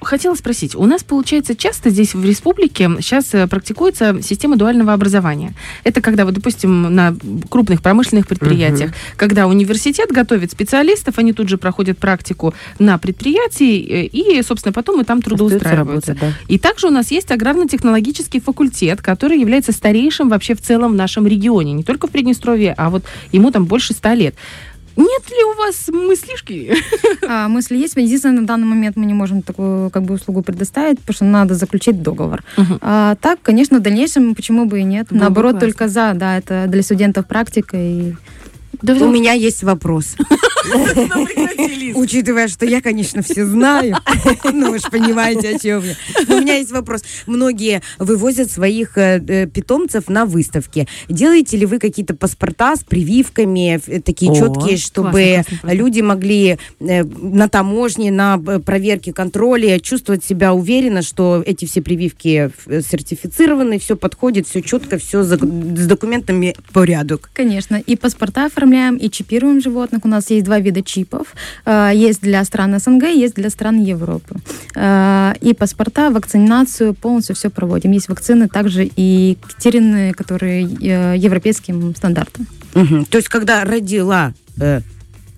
Хотела 0.00 0.34
спросить, 0.34 0.74
у 0.74 0.84
нас, 0.86 1.02
получается, 1.02 1.56
часто 1.56 1.90
здесь 1.90 2.14
в 2.14 2.24
республике 2.24 2.90
сейчас 3.00 3.32
э, 3.34 3.46
практикуется 3.46 4.20
система 4.22 4.56
дуального 4.56 4.92
образования. 4.92 5.54
Это 5.84 6.00
когда, 6.00 6.24
вот, 6.24 6.34
допустим, 6.34 6.94
на 6.94 7.16
крупных 7.48 7.82
промышленных 7.82 8.26
предприятиях, 8.26 8.92
когда 9.16 9.46
университет 9.46 10.10
готовит 10.10 10.52
специалистов, 10.52 11.18
они 11.18 11.32
тут 11.32 11.48
же 11.48 11.58
проходят 11.58 11.98
практику 11.98 12.54
на 12.78 12.98
предприятии, 12.98 13.80
э, 13.80 14.06
и, 14.06 14.42
собственно, 14.42 14.72
потом 14.72 15.00
и 15.00 15.04
там 15.04 15.22
трудоустраиваются. 15.22 16.12
Работать, 16.12 16.20
да. 16.20 16.32
И 16.48 16.58
также 16.58 16.88
у 16.88 16.90
нас 16.90 17.10
есть 17.10 17.30
аграрно-технологический 17.30 18.40
факультет, 18.40 19.02
который 19.02 19.40
является 19.40 19.72
старейшим 19.72 20.28
вообще 20.28 20.54
в 20.54 20.60
целом 20.60 20.92
в 20.92 20.96
нашем 20.96 21.26
регионе, 21.26 21.72
не 21.72 21.82
только 21.82 22.06
в 22.06 22.10
Приднестровье, 22.10 22.74
а 22.76 22.90
вот 22.90 23.04
ему 23.32 23.50
там 23.50 23.64
больше 23.64 23.92
ста 23.92 24.14
лет. 24.14 24.34
Нет 24.96 25.30
ли 25.30 25.44
у 25.44 25.54
вас 25.56 25.88
мыслишки? 25.88 26.74
А, 27.28 27.48
мысли 27.48 27.76
есть. 27.76 27.96
Единственное, 27.96 28.40
на 28.40 28.46
данный 28.46 28.66
момент 28.66 28.96
мы 28.96 29.04
не 29.04 29.14
можем 29.14 29.42
такую 29.42 29.90
как 29.90 30.02
бы 30.04 30.14
услугу 30.14 30.42
предоставить, 30.42 30.98
потому 31.00 31.14
что 31.14 31.24
надо 31.24 31.54
заключить 31.54 32.02
договор. 32.02 32.42
Мгм. 32.56 32.78
А, 32.80 33.16
так, 33.20 33.40
конечно, 33.42 33.78
в 33.78 33.82
дальнейшем 33.82 34.34
почему 34.34 34.64
бы 34.66 34.80
и 34.80 34.84
нет. 34.84 35.08
Было 35.08 35.18
бы 35.18 35.20
Наоборот, 35.24 35.50
классно. 35.52 35.68
только 35.68 35.88
за, 35.88 36.12
да, 36.14 36.38
это 36.38 36.66
для 36.68 36.82
студентов 36.82 37.26
практика 37.26 37.76
и 37.76 38.14
У 38.82 39.08
меня 39.08 39.32
есть 39.32 39.62
вопрос. 39.62 40.16
Учитывая, 41.94 42.48
что 42.48 42.66
я, 42.66 42.80
конечно, 42.80 43.22
все 43.22 43.44
знаю. 43.46 43.96
Ну, 44.52 44.70
вы 44.70 44.78
же 44.78 44.90
понимаете, 44.90 45.56
о 45.56 45.58
чем 45.58 45.82
я. 45.84 45.94
Но 46.28 46.36
У 46.36 46.40
меня 46.40 46.56
есть 46.56 46.70
вопрос. 46.70 47.02
Многие 47.26 47.82
вывозят 47.98 48.50
своих 48.50 48.96
э, 48.98 49.22
э, 49.26 49.46
питомцев 49.46 50.08
на 50.08 50.24
выставки. 50.26 50.86
Делаете 51.08 51.56
ли 51.56 51.66
вы 51.66 51.78
какие-то 51.78 52.14
паспорта 52.14 52.76
с 52.76 52.84
прививками, 52.84 53.80
э, 53.86 54.00
такие 54.00 54.34
четкие, 54.34 54.76
чтобы 54.76 55.44
люди 55.62 56.00
могли 56.00 56.58
на 56.78 57.48
таможне, 57.48 58.10
на 58.10 58.38
проверке, 58.38 59.12
контроле 59.12 59.80
чувствовать 59.80 60.24
себя 60.24 60.54
уверенно, 60.54 61.02
что 61.02 61.42
эти 61.44 61.64
все 61.64 61.82
прививки 61.82 62.50
сертифицированы, 62.66 63.78
все 63.78 63.96
подходит, 63.96 64.46
все 64.46 64.62
четко, 64.62 64.98
все 64.98 65.22
с 65.22 65.86
документами 65.86 66.54
порядок. 66.72 67.30
Конечно, 67.32 67.76
и 67.76 67.96
паспорта 67.96 68.46
оформляем, 68.46 68.96
и 68.96 69.10
чипируем 69.10 69.60
животных. 69.60 70.04
У 70.04 70.08
нас 70.08 70.30
есть 70.30 70.44
два 70.44 70.55
вида 70.60 70.82
чипов. 70.82 71.34
Э, 71.64 71.90
Есть 71.94 72.22
для 72.22 72.44
стран 72.44 72.78
СНГ, 72.78 73.04
есть 73.04 73.34
для 73.34 73.50
стран 73.50 73.78
Европы. 73.78 74.36
Э, 74.74 75.34
И 75.40 75.54
паспорта, 75.54 76.10
вакцинацию 76.10 76.94
полностью 76.94 77.34
все 77.36 77.50
проводим. 77.50 77.92
Есть 77.92 78.08
вакцины 78.08 78.48
также 78.48 78.90
и 78.96 79.38
катерины, 79.40 80.12
которые 80.12 80.64
э, 80.64 81.16
европейским 81.16 81.94
стандартам. 81.94 82.46
Мгм. 82.74 83.04
То 83.06 83.18
есть, 83.18 83.28
когда 83.28 83.64
родила 83.64 84.32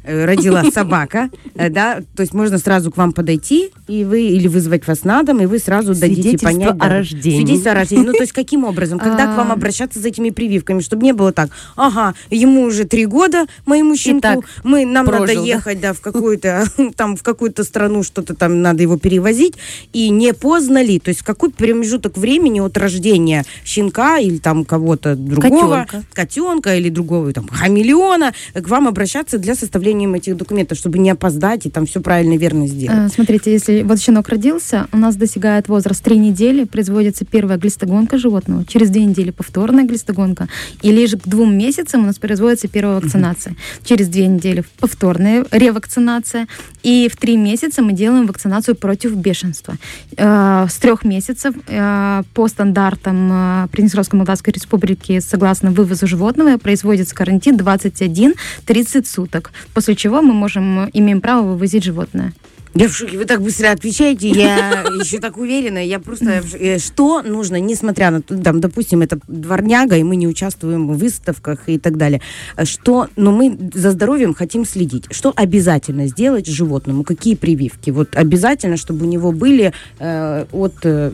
родила 0.08 0.64
собака, 0.72 1.30
э, 1.54 1.68
да, 1.68 2.00
то 2.16 2.22
есть 2.22 2.32
можно 2.34 2.58
сразу 2.58 2.90
к 2.90 2.96
вам 2.96 3.12
подойти 3.12 3.70
и 3.86 4.04
вы 4.04 4.22
или 4.22 4.48
вызвать 4.48 4.86
вас 4.86 5.04
на 5.04 5.22
дом, 5.22 5.40
и 5.40 5.46
вы 5.46 5.58
сразу 5.58 5.94
дадите 5.94 6.38
понять. 6.38 6.76
о 6.80 6.88
рождении. 6.88 7.38
Свидетельство 7.38 7.72
о 7.72 7.74
рождении. 7.74 8.06
Ну, 8.06 8.12
то 8.12 8.22
есть 8.22 8.32
каким 8.32 8.64
образом? 8.64 8.98
Когда 8.98 9.26
к 9.26 9.36
вам 9.36 9.50
А. 9.50 9.54
обращаться 9.54 10.00
за 10.00 10.08
этими 10.08 10.30
прививками, 10.30 10.80
чтобы 10.80 11.04
не 11.04 11.12
было 11.12 11.32
так, 11.32 11.50
ага, 11.76 12.14
ему 12.30 12.62
уже 12.62 12.84
три 12.84 13.06
года, 13.06 13.46
моему 13.66 13.96
щенку, 13.96 14.44
мы, 14.64 14.86
нам 14.86 15.06
прожил, 15.06 15.26
надо 15.26 15.34
да? 15.40 15.46
ехать, 15.46 15.80
да, 15.80 15.92
в 15.92 16.00
какую-то, 16.00 16.64
там, 16.96 17.16
в 17.16 17.22
какую-то 17.22 17.64
страну, 17.64 18.02
что-то 18.02 18.34
там 18.34 18.62
надо 18.62 18.82
его 18.82 18.96
перевозить, 18.96 19.54
и 19.92 20.10
не 20.10 20.32
поздно 20.32 20.82
ли? 20.82 20.98
То 20.98 21.10
есть 21.10 21.22
какой 21.22 21.50
промежуток 21.50 22.16
времени 22.16 22.60
от 22.60 22.76
рождения 22.76 23.44
щенка 23.64 24.18
или 24.18 24.38
там 24.38 24.64
кого-то 24.64 25.16
другого, 25.16 25.86
Котенка. 25.88 26.06
котенка 26.12 26.76
или 26.76 26.88
другого 26.88 27.32
там 27.32 27.48
хамелеона, 27.48 28.32
к 28.54 28.68
вам 28.68 28.88
обращаться 28.88 29.38
для 29.38 29.54
составления 29.54 29.97
этих 30.06 30.36
документов, 30.36 30.78
чтобы 30.78 30.98
не 30.98 31.10
опоздать 31.10 31.66
и 31.66 31.70
там 31.70 31.86
все 31.86 32.00
правильно 32.00 32.34
и 32.34 32.38
верно 32.38 32.66
сделать. 32.66 33.10
Э, 33.10 33.14
Смотрите, 33.14 33.52
если 33.52 33.82
вот 33.82 34.00
щенок 34.00 34.28
родился, 34.28 34.86
у 34.92 34.96
нас 34.96 35.16
достигает 35.16 35.68
возраст 35.68 36.02
3 36.02 36.16
недели, 36.16 36.64
производится 36.64 37.24
первая 37.24 37.58
глистогонка 37.58 38.18
животного, 38.18 38.64
через 38.64 38.90
2 38.90 39.02
недели 39.02 39.30
повторная 39.30 39.84
глистогонка, 39.84 40.48
и 40.82 40.92
лишь 40.92 41.12
к 41.12 41.26
двум 41.26 41.56
месяцам 41.56 42.02
у 42.02 42.06
нас 42.06 42.18
производится 42.18 42.68
первая 42.68 43.00
вакцинация. 43.00 43.54
Через 43.84 44.08
2 44.08 44.22
недели 44.22 44.64
повторная 44.78 45.44
ревакцинация, 45.50 46.46
и 46.82 47.08
в 47.12 47.16
3 47.16 47.36
месяца 47.36 47.82
мы 47.82 47.92
делаем 47.92 48.26
вакцинацию 48.26 48.76
против 48.76 49.14
бешенства. 49.16 49.76
Э, 50.16 50.66
С 50.68 50.76
трех 50.76 51.04
месяцев 51.04 51.54
э, 51.66 52.22
по 52.34 52.48
стандартам 52.48 53.68
Приднестровской 53.72 54.18
Молдавской 54.18 54.52
Республики, 54.52 55.20
согласно 55.20 55.70
вывозу 55.70 56.06
животного, 56.06 56.58
производится 56.58 57.14
карантин 57.14 57.56
21-30 57.56 59.04
суток, 59.06 59.52
после 59.88 59.96
чего 59.96 60.20
мы 60.20 60.34
можем, 60.34 60.80
э, 60.80 60.90
имеем 60.92 61.22
право 61.22 61.42
вывозить 61.42 61.82
животное. 61.82 62.34
Я 62.78 62.88
в 62.88 62.92
шоке, 62.94 63.18
вы 63.18 63.24
так 63.24 63.40
быстро 63.42 63.70
отвечаете, 63.72 64.28
я 64.28 64.82
еще 65.00 65.18
так 65.18 65.36
уверена, 65.36 65.84
я 65.84 65.98
просто... 65.98 66.42
ш- 66.42 66.56
э, 66.58 66.78
Что 66.78 67.22
нужно, 67.22 67.58
несмотря 67.60 68.10
на, 68.10 68.22
там, 68.22 68.60
допустим, 68.60 69.02
это 69.02 69.18
дворняга, 69.26 69.96
и 69.96 70.02
мы 70.04 70.14
не 70.16 70.28
участвуем 70.28 70.86
в 70.88 70.96
выставках 70.98 71.68
и 71.68 71.78
так 71.78 71.96
далее, 71.96 72.20
э, 72.56 72.64
что, 72.64 73.08
но 73.16 73.32
мы 73.32 73.58
за 73.74 73.90
здоровьем 73.90 74.32
хотим 74.34 74.64
следить. 74.64 75.04
Что 75.10 75.32
обязательно 75.34 76.06
сделать 76.06 76.46
животному? 76.46 77.02
Какие 77.02 77.34
прививки? 77.34 77.90
Вот 77.90 78.14
обязательно, 78.14 78.76
чтобы 78.76 79.06
у 79.06 79.08
него 79.08 79.32
были 79.32 79.72
э, 79.98 80.44
от 80.52 80.74
э, 80.84 81.10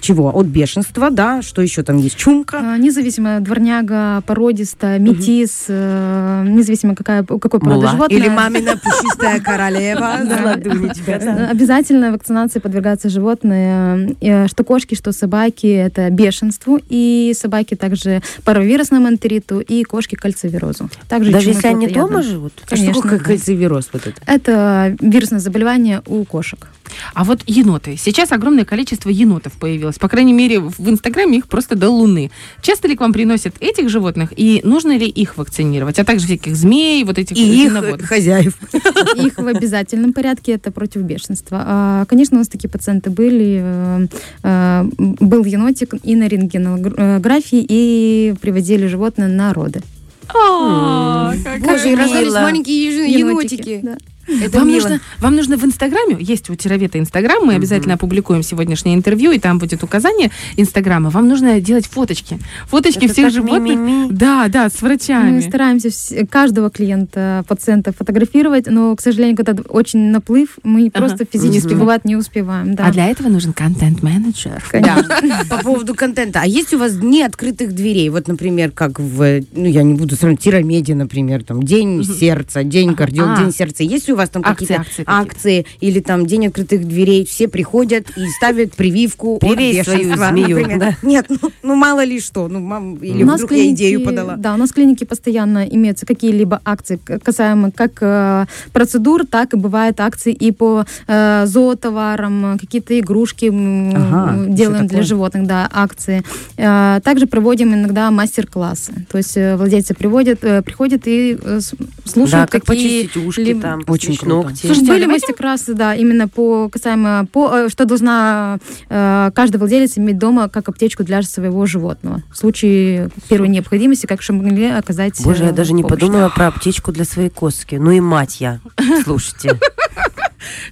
чего? 0.00 0.30
От 0.34 0.46
бешенства, 0.46 1.10
да? 1.10 1.42
Что 1.42 1.60
еще 1.62 1.82
там 1.82 1.98
есть? 1.98 2.16
Чумка? 2.16 2.58
А, 2.62 2.78
Независимо, 2.78 3.40
дворняга, 3.40 4.22
породиста, 4.26 4.98
метис, 4.98 5.66
э, 5.68 6.44
независимо 6.48 6.94
какая, 6.94 7.22
какой 7.22 7.60
породы 7.60 7.88
животное. 7.88 8.16
Или 8.18 8.28
мамина 8.28 8.76
пушистая 8.78 9.40
королева? 9.40 10.12
Э, 11.06 11.46
Обязательно 11.46 12.12
вакцинации 12.12 12.58
подвергаются 12.58 13.08
животные, 13.08 14.16
э, 14.20 14.48
что 14.48 14.64
кошки, 14.64 14.94
что 14.94 15.12
собаки, 15.12 15.66
это 15.66 16.10
бешенству, 16.10 16.80
и 16.88 17.32
собаки 17.36 17.74
также 17.74 18.22
паровирусному 18.44 19.08
энтериту, 19.08 19.60
и 19.60 19.84
кошки 19.84 20.14
кальцивирозу. 20.14 20.90
Также 21.08 21.30
Даже 21.30 21.50
если 21.50 21.68
они 21.68 21.88
дома 21.88 22.22
живут? 22.22 22.52
А 22.64 22.66
что 22.66 22.76
Конечно. 22.76 23.02
такое 23.02 23.18
кальцивироз 23.18 23.88
вот 23.92 24.06
это? 24.06 24.20
Это 24.26 24.96
вирусное 25.00 25.40
заболевание 25.40 26.02
у 26.06 26.24
кошек. 26.24 26.68
А 27.14 27.24
вот 27.24 27.40
еноты. 27.46 27.96
Сейчас 27.96 28.32
огромное 28.32 28.64
количество 28.64 29.08
енотов 29.08 29.52
появилось. 29.54 29.98
По 29.98 30.08
крайней 30.08 30.32
мере, 30.32 30.60
в 30.60 30.88
Инстаграме 30.88 31.38
их 31.38 31.48
просто 31.48 31.74
до 31.74 31.90
луны. 31.90 32.30
Часто 32.60 32.88
ли 32.88 32.96
к 32.96 33.00
вам 33.00 33.12
приносят 33.12 33.54
этих 33.60 33.88
животных? 33.88 34.32
И 34.36 34.60
нужно 34.64 34.96
ли 34.96 35.06
их 35.06 35.36
вакцинировать? 35.36 35.98
А 35.98 36.04
также 36.04 36.26
всяких 36.26 36.56
змей, 36.56 37.04
вот 37.04 37.18
этих 37.18 37.36
И 37.36 37.66
их 37.66 37.72
хозяев. 38.06 38.54
Их 39.16 39.38
в 39.38 39.46
обязательном 39.46 40.12
порядке 40.12 40.52
это 40.52 40.70
против 40.82 41.02
бешенства. 41.02 41.62
А, 41.64 42.04
Конечно, 42.06 42.36
у 42.36 42.38
нас 42.40 42.48
такие 42.48 42.68
пациенты 42.68 43.10
были. 43.10 43.60
э, 43.62 44.06
э, 44.42 44.84
Был 45.20 45.44
енотик 45.44 45.94
и 46.02 46.16
на 46.16 46.26
рентгенографии, 46.26 47.64
и 47.68 48.34
приводили 48.40 48.88
животное 48.88 49.28
на 49.28 49.52
роды. 49.54 49.80
Как 50.26 51.60
Боже, 51.60 51.88
и 51.88 51.90
мило. 51.90 52.00
рождались 52.02 52.32
маленькие 52.32 53.12
енотики. 53.12 53.84
Да. 54.26 54.44
Это 54.46 54.58
вам 54.58 54.68
мило. 54.68 54.80
нужно, 54.80 55.00
вам 55.18 55.36
нужно 55.36 55.56
в 55.56 55.64
Инстаграме, 55.64 56.16
есть 56.20 56.48
у 56.50 56.54
Тировета 56.54 56.98
Инстаграм, 56.98 57.44
мы 57.44 57.54
обязательно 57.54 57.94
опубликуем 57.94 58.42
сегодняшнее 58.42 58.94
интервью, 58.94 59.32
и 59.32 59.38
там 59.38 59.58
будет 59.58 59.82
указание 59.82 60.30
Инстаграма. 60.56 61.10
Вам 61.10 61.28
нужно 61.28 61.60
делать 61.60 61.86
фоточки. 61.86 62.38
Фоточки 62.68 63.04
Это 63.04 63.12
всех 63.12 63.30
животных. 63.32 63.62
ми-ми-ми. 63.76 64.08
Да, 64.12 64.48
да, 64.48 64.68
с 64.68 64.80
врачами. 64.82 65.30
Мы 65.36 65.42
стараемся 65.42 65.88
вс- 65.88 66.26
каждого 66.26 66.70
клиента, 66.70 67.44
пациента 67.48 67.92
фотографировать, 67.92 68.66
но, 68.66 68.94
к 68.96 69.00
сожалению, 69.00 69.36
когда 69.36 69.54
очень 69.68 70.10
наплыв, 70.10 70.58
мы 70.62 70.90
Ага. 70.92 71.06
просто 71.06 71.26
физически, 71.30 71.70
Мгм. 71.72 71.80
бывает, 71.80 72.04
не 72.04 72.16
успеваем. 72.16 72.74
Да. 72.74 72.86
А 72.86 72.92
для 72.92 73.06
этого 73.08 73.28
нужен 73.28 73.52
контент-менеджер. 73.52 74.62
Конечно. 74.70 75.16
По 75.50 75.58
поводу 75.58 75.94
контента. 75.94 76.40
А 76.42 76.46
есть 76.46 76.72
у 76.74 76.78
вас 76.78 76.96
дни 76.96 77.22
открытых 77.22 77.72
дверей? 77.74 78.08
Вот, 78.10 78.28
например, 78.28 78.70
как 78.70 78.98
в, 78.98 79.40
ну, 79.54 79.66
я 79.66 79.82
не 79.82 79.94
буду 79.94 80.16
сравнивать, 80.16 80.42
Тирамеде, 80.42 80.94
например, 80.94 81.44
там, 81.44 81.62
День 81.62 82.04
сердца, 82.04 82.64
День 82.64 82.94
кардио, 82.94 83.24
А. 83.28 83.36
День 83.38 83.52
сердца. 83.52 83.82
Есть 83.82 84.08
у 84.12 84.16
вас 84.16 84.30
там 84.30 84.42
какие-то 84.42 84.76
акции 84.76 85.04
акции 85.06 85.66
или 85.80 86.00
там 86.00 86.26
День 86.26 86.46
открытых 86.48 86.86
дверей? 86.86 87.24
Все 87.26 87.48
приходят 87.48 88.06
и 88.16 88.26
ставят 88.38 88.72
прививку 88.74 89.38
Привей 89.38 89.82
свою 89.84 90.14
змею, 90.16 90.78
да. 90.78 90.96
Нет, 91.02 91.26
ну, 91.28 91.50
ну, 91.62 91.74
мало 91.74 92.04
ли 92.04 92.20
что. 92.20 92.48
Ну, 92.48 92.60
мам, 92.60 92.94
или 92.96 93.22
У 93.22 93.26
нас 93.26 93.36
вдруг 93.40 93.52
я 93.52 93.70
идею 93.70 94.00
подала. 94.04 94.36
Да, 94.36 94.54
у 94.54 94.56
нас 94.56 94.70
в 94.70 94.74
клинике 94.74 95.06
постоянно 95.06 95.64
имеются 95.66 96.06
какие-либо 96.06 96.60
акции, 96.64 96.96
касаемо 97.22 97.70
как 97.70 97.92
э, 98.00 98.46
процедур, 98.72 99.26
так 99.26 99.54
и 99.54 99.56
бывают 99.56 100.00
акции 100.00 100.32
и 100.32 100.52
по 100.52 100.84
э, 101.06 101.46
зоотоварам, 101.46 102.58
какие-то 102.60 102.98
игрушки 102.98 103.46
Ага, 103.52 104.46
делаем 104.48 104.86
для 104.86 105.02
животных, 105.02 105.46
да, 105.46 105.68
акции. 105.72 106.22
Э, 106.56 107.00
также 107.02 107.26
проводим 107.26 107.74
иногда 107.74 108.10
мастер-классы. 108.10 109.06
То 109.10 109.18
есть 109.18 109.36
э, 109.36 109.56
владельцы 109.56 109.94
приводят, 109.94 110.44
э, 110.44 110.62
приходят 110.62 111.02
и 111.06 111.36
э, 111.40 111.60
с- 111.60 111.74
Да, 111.78 112.10
слушают, 112.10 112.50
как 112.50 112.64
какие 112.64 113.02
почистить 113.04 113.16
ушки 113.26 113.40
либо- 113.40 113.60
там, 113.60 113.80
Очень 114.10 114.18
круто. 114.18 114.34
ногти. 114.48 114.66
Слушайте, 114.66 114.92
были 114.92 115.00
давайте- 115.04 115.26
мастер-классы, 115.26 115.74
да, 115.74 115.94
именно 115.94 116.28
по 116.28 116.68
касаемо, 116.68 117.26
по, 117.32 117.50
э, 117.52 117.68
что 117.68 117.84
должна 117.84 118.58
э, 118.88 119.30
каждый 119.34 119.56
владелец 119.58 119.96
иметь 119.98 120.18
дома 120.18 120.48
как 120.48 120.68
аптечку 120.68 121.04
для 121.04 121.22
своего 121.22 121.66
животного. 121.66 122.22
В 122.32 122.36
случае 122.36 123.10
первой 123.28 123.48
необходимости, 123.48 124.06
как 124.06 124.22
чтобы 124.22 124.44
могли 124.44 124.66
оказать 124.66 125.22
Боже, 125.24 125.44
я 125.44 125.50
э, 125.50 125.52
даже 125.52 125.72
не 125.72 125.82
помощь. 125.82 126.00
подумала 126.00 126.28
про 126.34 126.48
аптечку 126.48 126.92
для 126.92 127.04
своей 127.04 127.30
коски. 127.30 127.76
Ну 127.76 127.90
и 127.90 128.00
мать 128.00 128.40
я. 128.40 128.60
Слушайте. 129.04 129.58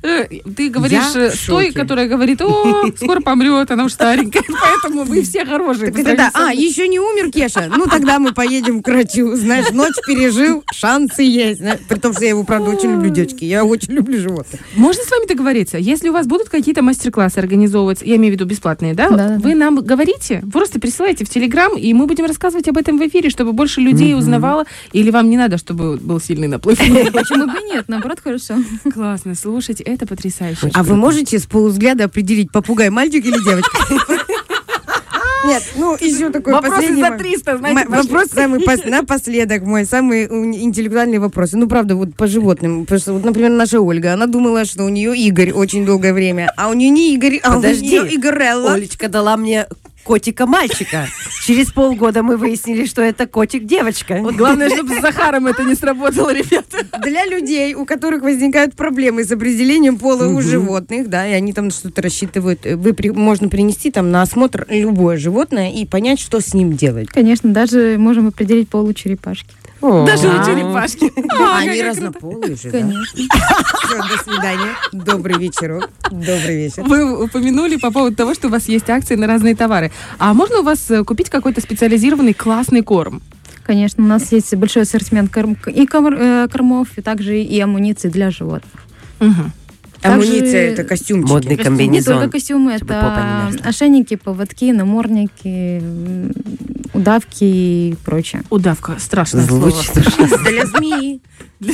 Э, 0.03 0.27
Ты 0.57 0.69
говоришь 0.69 1.15
Я 1.15 1.27
э, 1.27 1.31
с 1.31 1.47
той, 1.47 1.73
которая 1.73 2.09
говорит, 2.09 2.41
о, 2.43 2.87
скоро 2.97 3.21
помрет, 3.21 3.71
она 3.71 3.85
уж 3.85 3.93
старенькая, 3.93 4.43
поэтому 4.83 5.05
вы 5.05 5.23
все 5.23 5.45
хорошие. 5.45 5.91
Так 5.93 6.17
да. 6.17 6.31
А, 6.35 6.53
еще 6.53 6.89
не 6.89 6.99
умер 6.99 7.31
Кеша? 7.31 7.71
Ну, 7.75 7.87
тогда 7.87 8.19
мы 8.19 8.33
поедем 8.33 8.83
к 8.83 8.89
врачу. 8.89 9.35
Знаешь, 9.35 9.71
ночь 9.71 9.95
пережил, 10.07 10.65
шансы 10.73 11.23
есть. 11.23 11.61
Знаешь, 11.61 11.81
При 11.89 11.99
том, 11.99 12.13
что 12.13 12.25
я 12.25 12.31
его, 12.31 12.45
правда, 12.45 12.71
очень 12.71 12.93
люблю, 12.93 13.11
девочки. 13.11 13.45
Я 13.45 13.65
очень 13.65 13.93
люблю 13.93 14.19
животных. 14.21 14.61
Можно 14.77 15.03
с 15.03 15.11
вами 15.11 15.27
договориться? 15.27 15.79
Если 15.79 16.09
у 16.09 16.13
вас 16.13 16.27
будут 16.27 16.49
какие-то 16.49 16.83
мастер-классы 16.83 17.39
организовываться, 17.39 18.05
я 18.05 18.17
имею 18.17 18.33
в 18.33 18.37
виду 18.37 18.47
бесплатные, 18.47 18.95
да? 18.95 19.11
Да, 19.11 19.37
Вы 19.39 19.55
нам 19.55 19.77
говорите, 19.77 20.43
просто 20.53 20.81
присылайте 20.81 21.25
в 21.25 21.29
Телеграм, 21.29 21.77
и 21.77 21.93
мы 21.95 22.07
будем 22.07 22.25
рассказывать 22.27 22.69
об 22.69 22.77
этом 22.77 22.99
в 22.99 23.07
эфире, 23.09 23.31
чтобы 23.31 23.53
больше 23.53 23.81
людей 23.81 24.15
узнавало. 24.15 24.65
Или 24.93 25.11
вам 25.11 25.31
не 25.31 25.37
надо, 25.37 25.59
чтобы 25.59 25.97
был 25.97 26.21
сильный 26.21 26.49
наплыв? 26.49 26.79
Почему 27.13 27.47
бы 27.47 27.61
нет? 27.63 27.85
Наоборот, 27.89 28.21
хорошо. 28.23 28.55
Классно, 28.93 29.35
слушайте, 29.61 29.85
это 29.85 30.07
потрясающе. 30.07 30.71
А 30.73 30.83
вы 30.83 30.97
можете 30.97 31.39
с 31.39 31.45
полувзгляда 31.47 32.05
определить, 32.05 32.51
попугай 32.51 32.89
мальчик 32.91 33.25
или 33.25 33.43
девочка? 33.45 33.79
Нет, 35.47 35.63
ну 35.75 35.95
еще 35.95 36.29
такой 36.31 36.53
Вопросы 36.53 36.77
последний 36.77 37.03
за 37.03 37.11
мо- 37.13 37.17
300, 37.19 37.59
знаете, 37.59 37.81
М- 37.81 37.91
Вопрос 37.93 38.27
самый 38.29 38.61
пос- 38.61 38.89
напоследок 38.89 39.63
мой, 39.63 39.87
самый 39.87 40.25
интеллектуальный 40.27 41.19
вопрос. 41.19 41.53
Ну, 41.53 41.67
правда, 41.67 41.97
вот 41.97 42.15
по 42.15 42.27
животным. 42.27 42.83
Потому 42.85 43.01
что, 43.01 43.13
вот, 43.15 43.25
например, 43.25 43.51
наша 43.51 43.81
Ольга, 43.81 44.13
она 44.13 44.27
думала, 44.27 44.67
что 44.67 44.85
у 44.85 44.91
нее 44.91 45.17
Игорь 45.17 45.53
очень 45.53 45.87
долгое 45.87 46.13
время, 46.13 46.53
а 46.59 46.69
у 46.69 46.75
нее 46.75 46.91
не 46.91 47.15
Игорь, 47.15 47.39
а 47.43 47.55
Подожди. 47.55 47.99
у 47.99 48.05
нее 48.05 48.17
Игорелла. 48.17 48.75
Олечка 48.75 49.09
дала 49.09 49.39
мне 49.39 49.67
котика-мальчика. 50.11 51.07
Через 51.47 51.71
полгода 51.71 52.25
мы 52.25 52.37
выяснили, 52.37 52.85
что 52.85 53.01
это 53.01 53.29
котик-девочка. 53.29 54.19
Вот 54.21 54.35
главное, 54.35 54.69
чтобы 54.69 54.97
с 54.99 55.01
Захаром 55.01 55.47
это 55.47 55.63
не 55.63 55.77
сработало, 55.77 56.35
ребята. 56.35 56.79
Для 57.01 57.25
людей, 57.27 57.75
у 57.75 57.85
которых 57.85 58.23
возникают 58.23 58.75
проблемы 58.75 59.23
с 59.23 59.31
определением 59.31 59.99
пола 59.99 60.27
у 60.27 60.41
животных, 60.43 61.09
да, 61.09 61.29
и 61.29 61.33
они 61.33 61.53
там 61.53 61.71
что-то 61.71 62.03
рассчитывают, 62.03 62.67
э, 62.67 62.75
вы 62.75 62.93
при- 62.93 63.11
можно 63.11 63.49
принести 63.49 63.93
там 63.93 64.11
на 64.11 64.23
осмотр 64.23 64.67
любое 64.69 65.17
животное 65.17 65.71
и 65.71 65.87
понять, 65.87 66.19
что 66.19 66.41
с 66.41 66.55
ним 66.55 66.73
делать. 66.73 67.09
Конечно, 67.09 67.53
даже 67.53 67.97
можем 67.97 68.27
определить 68.27 68.69
пол 68.69 68.87
у 68.87 68.93
черепашки. 68.93 69.55
Даже 69.81 70.29
у 70.29 70.45
черепашки. 70.45 71.11
А, 71.33 71.57
А, 71.57 71.59
они 71.61 71.83
разнополые 71.83 72.55
же? 72.57 72.71
Конечно. 72.71 73.25
До 73.25 74.23
свидания. 74.25 74.75
Добрый 74.93 75.39
вечерок. 75.39 75.89
Добрый 76.11 76.57
вечер. 76.57 76.83
Вы 76.83 77.25
упомянули 77.25 77.77
по 77.77 77.91
поводу 77.91 78.15
того, 78.17 78.35
что 78.35 78.49
у 78.49 78.51
вас 78.51 78.69
есть 78.69 78.89
акции 78.91 79.15
на 79.17 79.27
разные 79.27 79.55
товары. 79.57 79.91
А 80.19 80.35
можно 80.35 80.61
у 80.61 80.63
вас 80.63 80.91
э, 80.91 81.03
купить 81.05 81.31
какой-то 81.31 81.61
специализированный 81.61 82.35
классный 82.35 82.83
корм? 82.83 83.23
Конечно, 83.65 84.05
у 84.05 84.07
нас 84.07 84.33
есть 84.33 84.55
большой 84.57 84.83
ассортимент 84.83 85.31
корм- 85.35 85.57
и 85.71 85.85
э, 85.85 86.49
кормов, 86.49 86.89
и 86.97 87.03
также 87.03 87.41
и 87.41 87.61
амуниции 87.61 88.09
для 88.09 88.31
животных. 88.31 88.83
Мгм. 89.21 89.53
Также- 90.01 90.29
Амуниция 90.29 90.73
это 90.73 90.85
костюмчики. 90.85 91.31
Модный 91.31 91.51
Не 91.51 91.57
только 91.57 91.65
комбинезон. 91.71 92.31
костюмы, 92.31 92.73
это 92.73 93.51
ошейники, 93.65 94.17
поводки, 94.17 94.73
намордники, 94.73 95.83
удавки 96.93 97.45
и 97.45 97.97
прочее. 98.05 98.43
Удавка, 98.51 98.97
страшное 98.99 99.47
слово. 99.47 99.71
Звучит 99.71 99.97
ужасно. 99.97 100.39
Для 100.51 100.67
змеи. 100.67 101.21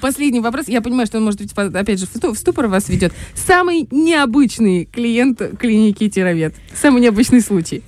Последний 0.00 0.40
вопрос. 0.40 0.66
Я 0.68 0.80
понимаю, 0.80 1.06
что 1.06 1.18
он, 1.18 1.24
может 1.24 1.40
быть, 1.40 1.54
по- 1.54 1.64
опять 1.66 1.98
же, 2.00 2.06
в 2.06 2.16
сту- 2.16 2.32
в 2.34 2.38
ступор 2.38 2.66
вас 2.68 2.88
ведет. 2.88 3.12
Самый 3.34 3.86
необычный 3.90 4.84
клиент 4.86 5.40
клиники 5.58 6.08
Тировед. 6.08 6.54
Самый 6.74 7.02
необычный 7.02 7.40
случай. 7.40 7.82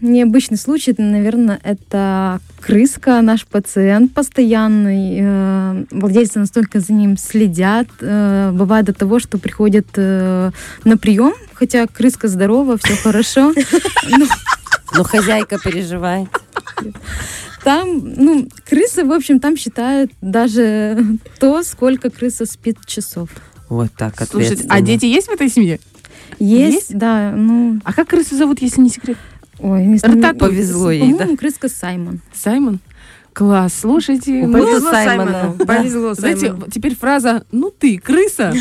Необычный 0.00 0.56
случай, 0.56 0.94
наверное, 0.96 1.60
это 1.62 2.40
крыска, 2.60 3.20
наш 3.20 3.46
пациент 3.46 4.14
постоянный. 4.14 5.18
э, 5.20 5.84
Владельцы 5.90 6.38
настолько 6.38 6.80
за 6.80 6.92
ним 6.94 7.16
следят. 7.18 7.86
э, 8.00 8.50
Бывает 8.52 8.86
до 8.86 8.94
того, 8.94 9.18
что 9.18 9.36
приходят 9.38 9.86
э, 9.96 10.50
на 10.84 10.96
прием, 10.96 11.34
хотя 11.52 11.86
крыска 11.86 12.28
здорова, 12.28 12.78
все 12.78 12.94
хорошо. 12.96 13.52
Но 14.96 15.04
хозяйка 15.04 15.58
переживает. 15.58 16.28
Там, 17.62 18.14
ну, 18.16 18.48
крыса, 18.68 19.04
в 19.04 19.12
общем, 19.12 19.38
там 19.38 19.56
считают 19.56 20.10
даже 20.22 20.96
то, 21.38 21.62
сколько 21.62 22.08
крыса 22.08 22.46
спит 22.46 22.78
часов. 22.86 23.28
Вот 23.68 23.90
так 23.96 24.14
Слушайте, 24.28 24.64
а 24.68 24.80
дети 24.80 25.04
есть 25.04 25.28
в 25.28 25.32
этой 25.32 25.48
семье? 25.50 25.78
Есть, 26.38 26.74
Есть? 26.74 26.98
да, 26.98 27.32
ну, 27.36 27.78
А 27.84 27.92
как 27.92 28.08
крысу 28.08 28.34
зовут, 28.36 28.62
если 28.62 28.80
не 28.80 28.88
секрет? 28.88 29.18
Ой, 29.62 29.86
не 29.86 29.98
Рататуй. 29.98 30.48
Повезло 30.48 30.90
ей, 30.90 31.12
да? 31.12 31.18
По-моему, 31.18 31.36
крыска 31.36 31.68
Саймон. 31.68 32.20
Саймон? 32.32 32.80
Класс, 33.32 33.74
слушайте. 33.80 34.46
ну, 34.46 34.52
Повезло 34.52 34.90
Саймону. 34.90 35.56
Повезло 35.66 36.14
Знаете, 36.14 36.54
теперь 36.72 36.96
фраза 36.96 37.44
«ну 37.52 37.70
ты, 37.70 37.98
крыса» 37.98 38.52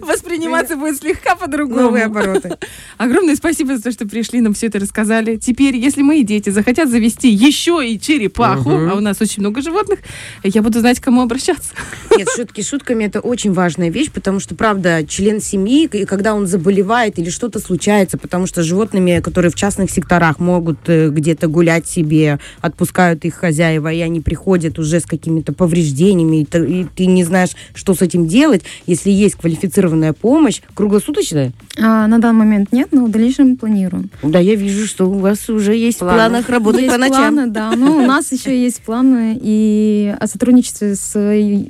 восприниматься 0.00 0.76
будет 0.76 0.96
слегка 0.98 1.36
по-другому. 1.36 1.82
Новые 1.82 2.04
обороты. 2.04 2.56
Огромное 2.96 3.36
спасибо 3.36 3.76
за 3.76 3.82
то, 3.82 3.92
что 3.92 4.06
пришли, 4.06 4.40
нам 4.40 4.54
все 4.54 4.66
это 4.68 4.78
рассказали. 4.78 5.36
Теперь, 5.36 5.76
если 5.76 6.02
мои 6.02 6.24
дети 6.24 6.50
захотят 6.50 6.88
завести 6.88 7.28
еще 7.28 7.86
и 7.86 8.00
черепаху, 8.00 8.70
а 8.70 8.94
у 8.94 9.00
нас 9.00 9.20
очень 9.20 9.42
много 9.42 9.60
животных, 9.62 10.00
я 10.42 10.62
буду 10.62 10.80
знать, 10.80 11.00
к 11.00 11.04
кому 11.04 11.22
обращаться. 11.22 11.72
Нет, 12.16 12.28
шутки 12.34 12.62
шутками 12.62 13.04
это 13.04 13.20
очень 13.20 13.52
важная 13.52 13.90
вещь, 13.90 14.10
потому 14.10 14.40
что, 14.40 14.54
правда, 14.54 15.06
член 15.06 15.40
семьи, 15.40 15.88
и 15.92 16.04
когда 16.04 16.34
он 16.34 16.46
заболевает 16.46 17.18
или 17.18 17.30
что-то 17.30 17.60
случается, 17.60 18.18
потому 18.18 18.46
что 18.46 18.62
с 18.62 18.66
животными, 18.66 19.20
которые 19.20 19.50
в 19.50 19.54
частных 19.54 19.90
секторах 19.90 20.38
могут 20.38 20.78
э, 20.88 21.10
где-то 21.10 21.48
гулять 21.48 21.88
себе, 21.88 22.38
отпускают 22.60 23.17
их 23.24 23.34
хозяева, 23.34 23.92
и 23.92 24.00
они 24.00 24.20
приходят 24.20 24.78
уже 24.78 25.00
с 25.00 25.04
какими-то 25.06 25.52
повреждениями, 25.52 26.42
и, 26.42 26.44
ты- 26.44 26.64
и 26.80 26.84
ты 26.94 27.06
не 27.06 27.24
знаешь, 27.24 27.50
что 27.74 27.94
с 27.94 28.02
этим 28.02 28.26
делать, 28.26 28.62
если 28.86 29.10
есть 29.10 29.36
квалифицированная 29.36 30.12
помощь, 30.12 30.60
круглосуточная, 30.74 31.52
А, 31.80 32.06
на 32.06 32.18
данный 32.18 32.38
момент 32.40 32.72
нет, 32.72 32.88
но 32.92 33.04
в 33.06 33.10
дальнейшем 33.10 33.56
планируем. 33.56 34.10
да, 34.22 34.38
я 34.38 34.54
вижу, 34.54 34.86
что 34.86 35.06
у 35.08 35.18
вас 35.18 35.48
уже 35.48 35.74
есть 35.76 35.98
Планы. 35.98 36.12
в 36.14 36.16
планах 36.16 36.48
работать 36.48 36.82
есть 36.82 36.92
по 36.94 36.98
ночам. 36.98 37.34
планы, 37.34 37.50
да. 37.50 37.72
Ну, 37.76 37.96
у 37.98 38.06
нас 38.06 38.32
еще 38.32 38.60
есть 38.60 38.80
планы 38.82 39.38
и 39.40 40.14
о 40.18 40.26
сотрудничестве 40.26 40.94
с 40.96 41.14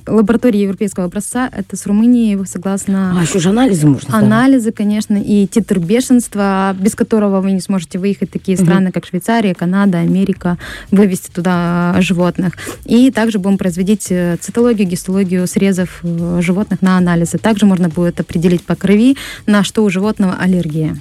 лабораторией 0.06 0.62
европейского 0.64 1.06
образца. 1.06 1.48
Это 1.54 1.76
с 1.76 1.86
Румынией, 1.86 2.38
согласно 2.46 3.18
А, 3.18 3.22
еще 3.22 3.38
же 3.38 3.50
анализы 3.50 3.86
можно 3.86 4.16
анализы, 4.18 4.72
конечно, 4.72 5.16
и 5.22 5.46
титр 5.46 5.78
бешенства, 5.78 6.74
без 6.78 6.94
которого 6.94 7.40
вы 7.40 7.52
не 7.52 7.60
сможете 7.60 7.98
выехать 7.98 8.30
в 8.30 8.32
такие 8.32 8.56
страны, 8.56 8.92
как 8.92 9.06
Швейцария, 9.06 9.54
Канада, 9.54 9.98
Америка, 9.98 10.58
вывести 10.90 11.30
туда 11.38 11.94
животных. 12.00 12.54
И 12.84 13.12
также 13.12 13.38
будем 13.38 13.58
производить 13.58 14.10
э, 14.10 14.36
цитологию, 14.40 14.88
гистологию 14.88 15.46
срезов 15.46 16.00
э, 16.02 16.40
животных 16.42 16.82
на 16.82 16.98
анализы. 16.98 17.38
Также 17.38 17.64
можно 17.64 17.88
будет 17.88 18.18
определить 18.18 18.64
по 18.64 18.74
крови, 18.74 19.16
на 19.46 19.62
что 19.62 19.84
у 19.84 19.90
животного 19.90 20.34
аллергия. 20.34 20.96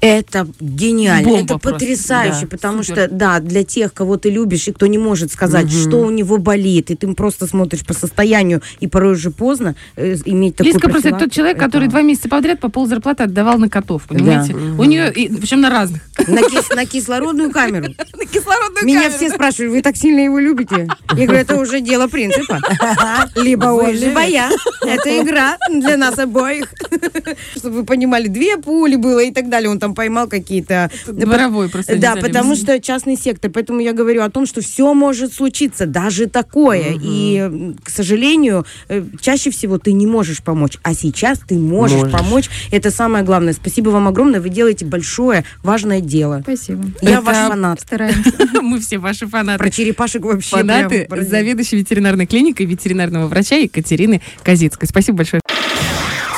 Это 0.00 0.46
гениально, 0.60 1.28
Бомба 1.28 1.44
это 1.44 1.58
просто. 1.58 1.72
потрясающе, 1.78 2.40
Да, 2.42 2.46
потому 2.46 2.82
супер. 2.82 3.02
что, 3.06 3.14
да, 3.14 3.38
для 3.40 3.64
тех, 3.64 3.92
кого 3.92 4.16
ты 4.16 4.30
любишь, 4.30 4.66
и 4.68 4.72
кто 4.72 4.86
не 4.86 4.96
может 4.96 5.30
сказать, 5.30 5.66
Мгм. 5.66 5.72
что 5.72 5.96
у 5.98 6.10
него 6.10 6.38
болит, 6.38 6.90
и 6.90 6.94
ты 6.94 7.06
просто 7.14 7.46
смотришь 7.46 7.84
по 7.84 7.92
состоянию, 7.92 8.62
и 8.80 8.86
порой 8.86 9.12
уже 9.12 9.30
поздно 9.30 9.74
э, 9.96 10.16
иметь 10.24 10.56
такую 10.56 10.72
Лизка 10.72 10.88
просто 10.88 11.10
тот 11.10 11.30
человек, 11.32 11.56
это- 11.58 11.66
который 11.66 11.88
два 11.88 12.00
месяца 12.00 12.28
подряд 12.30 12.60
по 12.60 12.70
пол 12.70 12.86
зарплаты 12.86 13.24
отдавал 13.24 13.58
на 13.58 13.68
котов, 13.68 14.04
понимаете? 14.08 14.54
Да. 14.54 14.58
У 14.82 14.84
нее, 14.84 15.12
и, 15.12 15.28
причем 15.28 15.60
на 15.60 15.68
разных. 15.70 16.00
На, 16.26 16.40
кис- 16.40 16.74
на 16.74 16.86
кислородную 16.86 17.50
камеру. 17.50 17.88
На 18.16 18.24
кислородную 18.24 18.84
Меня 18.86 19.02
камеру. 19.02 19.16
все 19.18 19.30
спрашивают, 19.30 19.72
вы 19.74 19.82
так 19.82 19.96
сильно 19.96 20.20
его 20.20 20.38
любите? 20.38 20.88
Я 21.14 21.26
говорю, 21.26 21.40
это 21.42 21.56
уже 21.56 21.80
дело 21.80 22.06
принципа. 22.08 22.60
Либо 23.36 23.66
он, 23.66 23.90
либо 23.92 24.20
я. 24.22 24.50
Это 24.82 25.20
игра 25.22 25.56
для 25.70 25.96
нас 25.96 26.18
обоих. 26.18 26.72
Чтобы 27.56 27.76
вы 27.76 27.84
понимали, 27.84 28.28
две 28.28 28.56
пули 28.56 28.96
было 28.96 29.20
и 29.20 29.32
так 29.32 29.48
далее. 29.48 29.70
Он 29.70 29.78
там 29.78 29.94
поймал 29.94 30.28
какие-то... 30.28 30.90
Дворовой 31.06 31.68
просто. 31.68 31.96
Да, 31.96 32.16
потому 32.16 32.54
что 32.54 32.80
частный 32.80 33.16
сектор. 33.16 33.50
Поэтому 33.50 33.80
я 33.80 33.92
говорю 33.92 34.22
о 34.22 34.30
том, 34.30 34.46
что 34.46 34.60
все 34.60 34.92
может 34.94 35.32
случиться, 35.32 35.86
даже 35.86 36.26
такое. 36.26 36.94
И, 37.02 37.74
к 37.82 37.90
сожалению, 37.90 38.66
э, 38.88 39.04
чаще 39.20 39.50
всего 39.50 39.78
ты 39.78 39.92
не 39.92 40.06
можешь 40.06 40.42
помочь. 40.42 40.78
А 40.82 40.94
сейчас 40.94 41.38
ты 41.38 41.56
можешь, 41.56 41.98
Можешь. 41.98 42.12
помочь. 42.12 42.50
Это 42.70 42.90
самое 42.90 43.24
главное. 43.24 43.52
Спасибо 43.52 43.90
вам 43.90 44.08
огромное. 44.08 44.40
Вы 44.40 44.48
делаете 44.48 44.84
большое, 44.84 45.44
важное 45.62 46.00
дело. 46.00 46.40
Спасибо. 46.42 46.84
Я 47.02 47.18
Это 47.18 47.22
ваш 47.22 47.48
фанат. 47.48 47.80
Стараемся. 47.80 48.32
Мы 48.62 48.80
все 48.80 48.98
ваши 48.98 49.26
фанаты. 49.26 49.58
Про 49.58 49.70
черепашек 49.70 50.24
вообще 50.24 50.56
Фанаты 50.56 51.08
заведующей 51.10 51.78
ветеринарной 51.78 52.26
клиникой 52.26 52.66
ветеринарного 52.66 53.26
врача 53.26 53.56
Екатерины 53.56 54.20
Казицкой. 54.42 54.88
Спасибо 54.88 55.18
большое. 55.18 55.40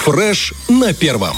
Фреш 0.05 0.53
на 0.69 0.93
первом. 0.93 1.37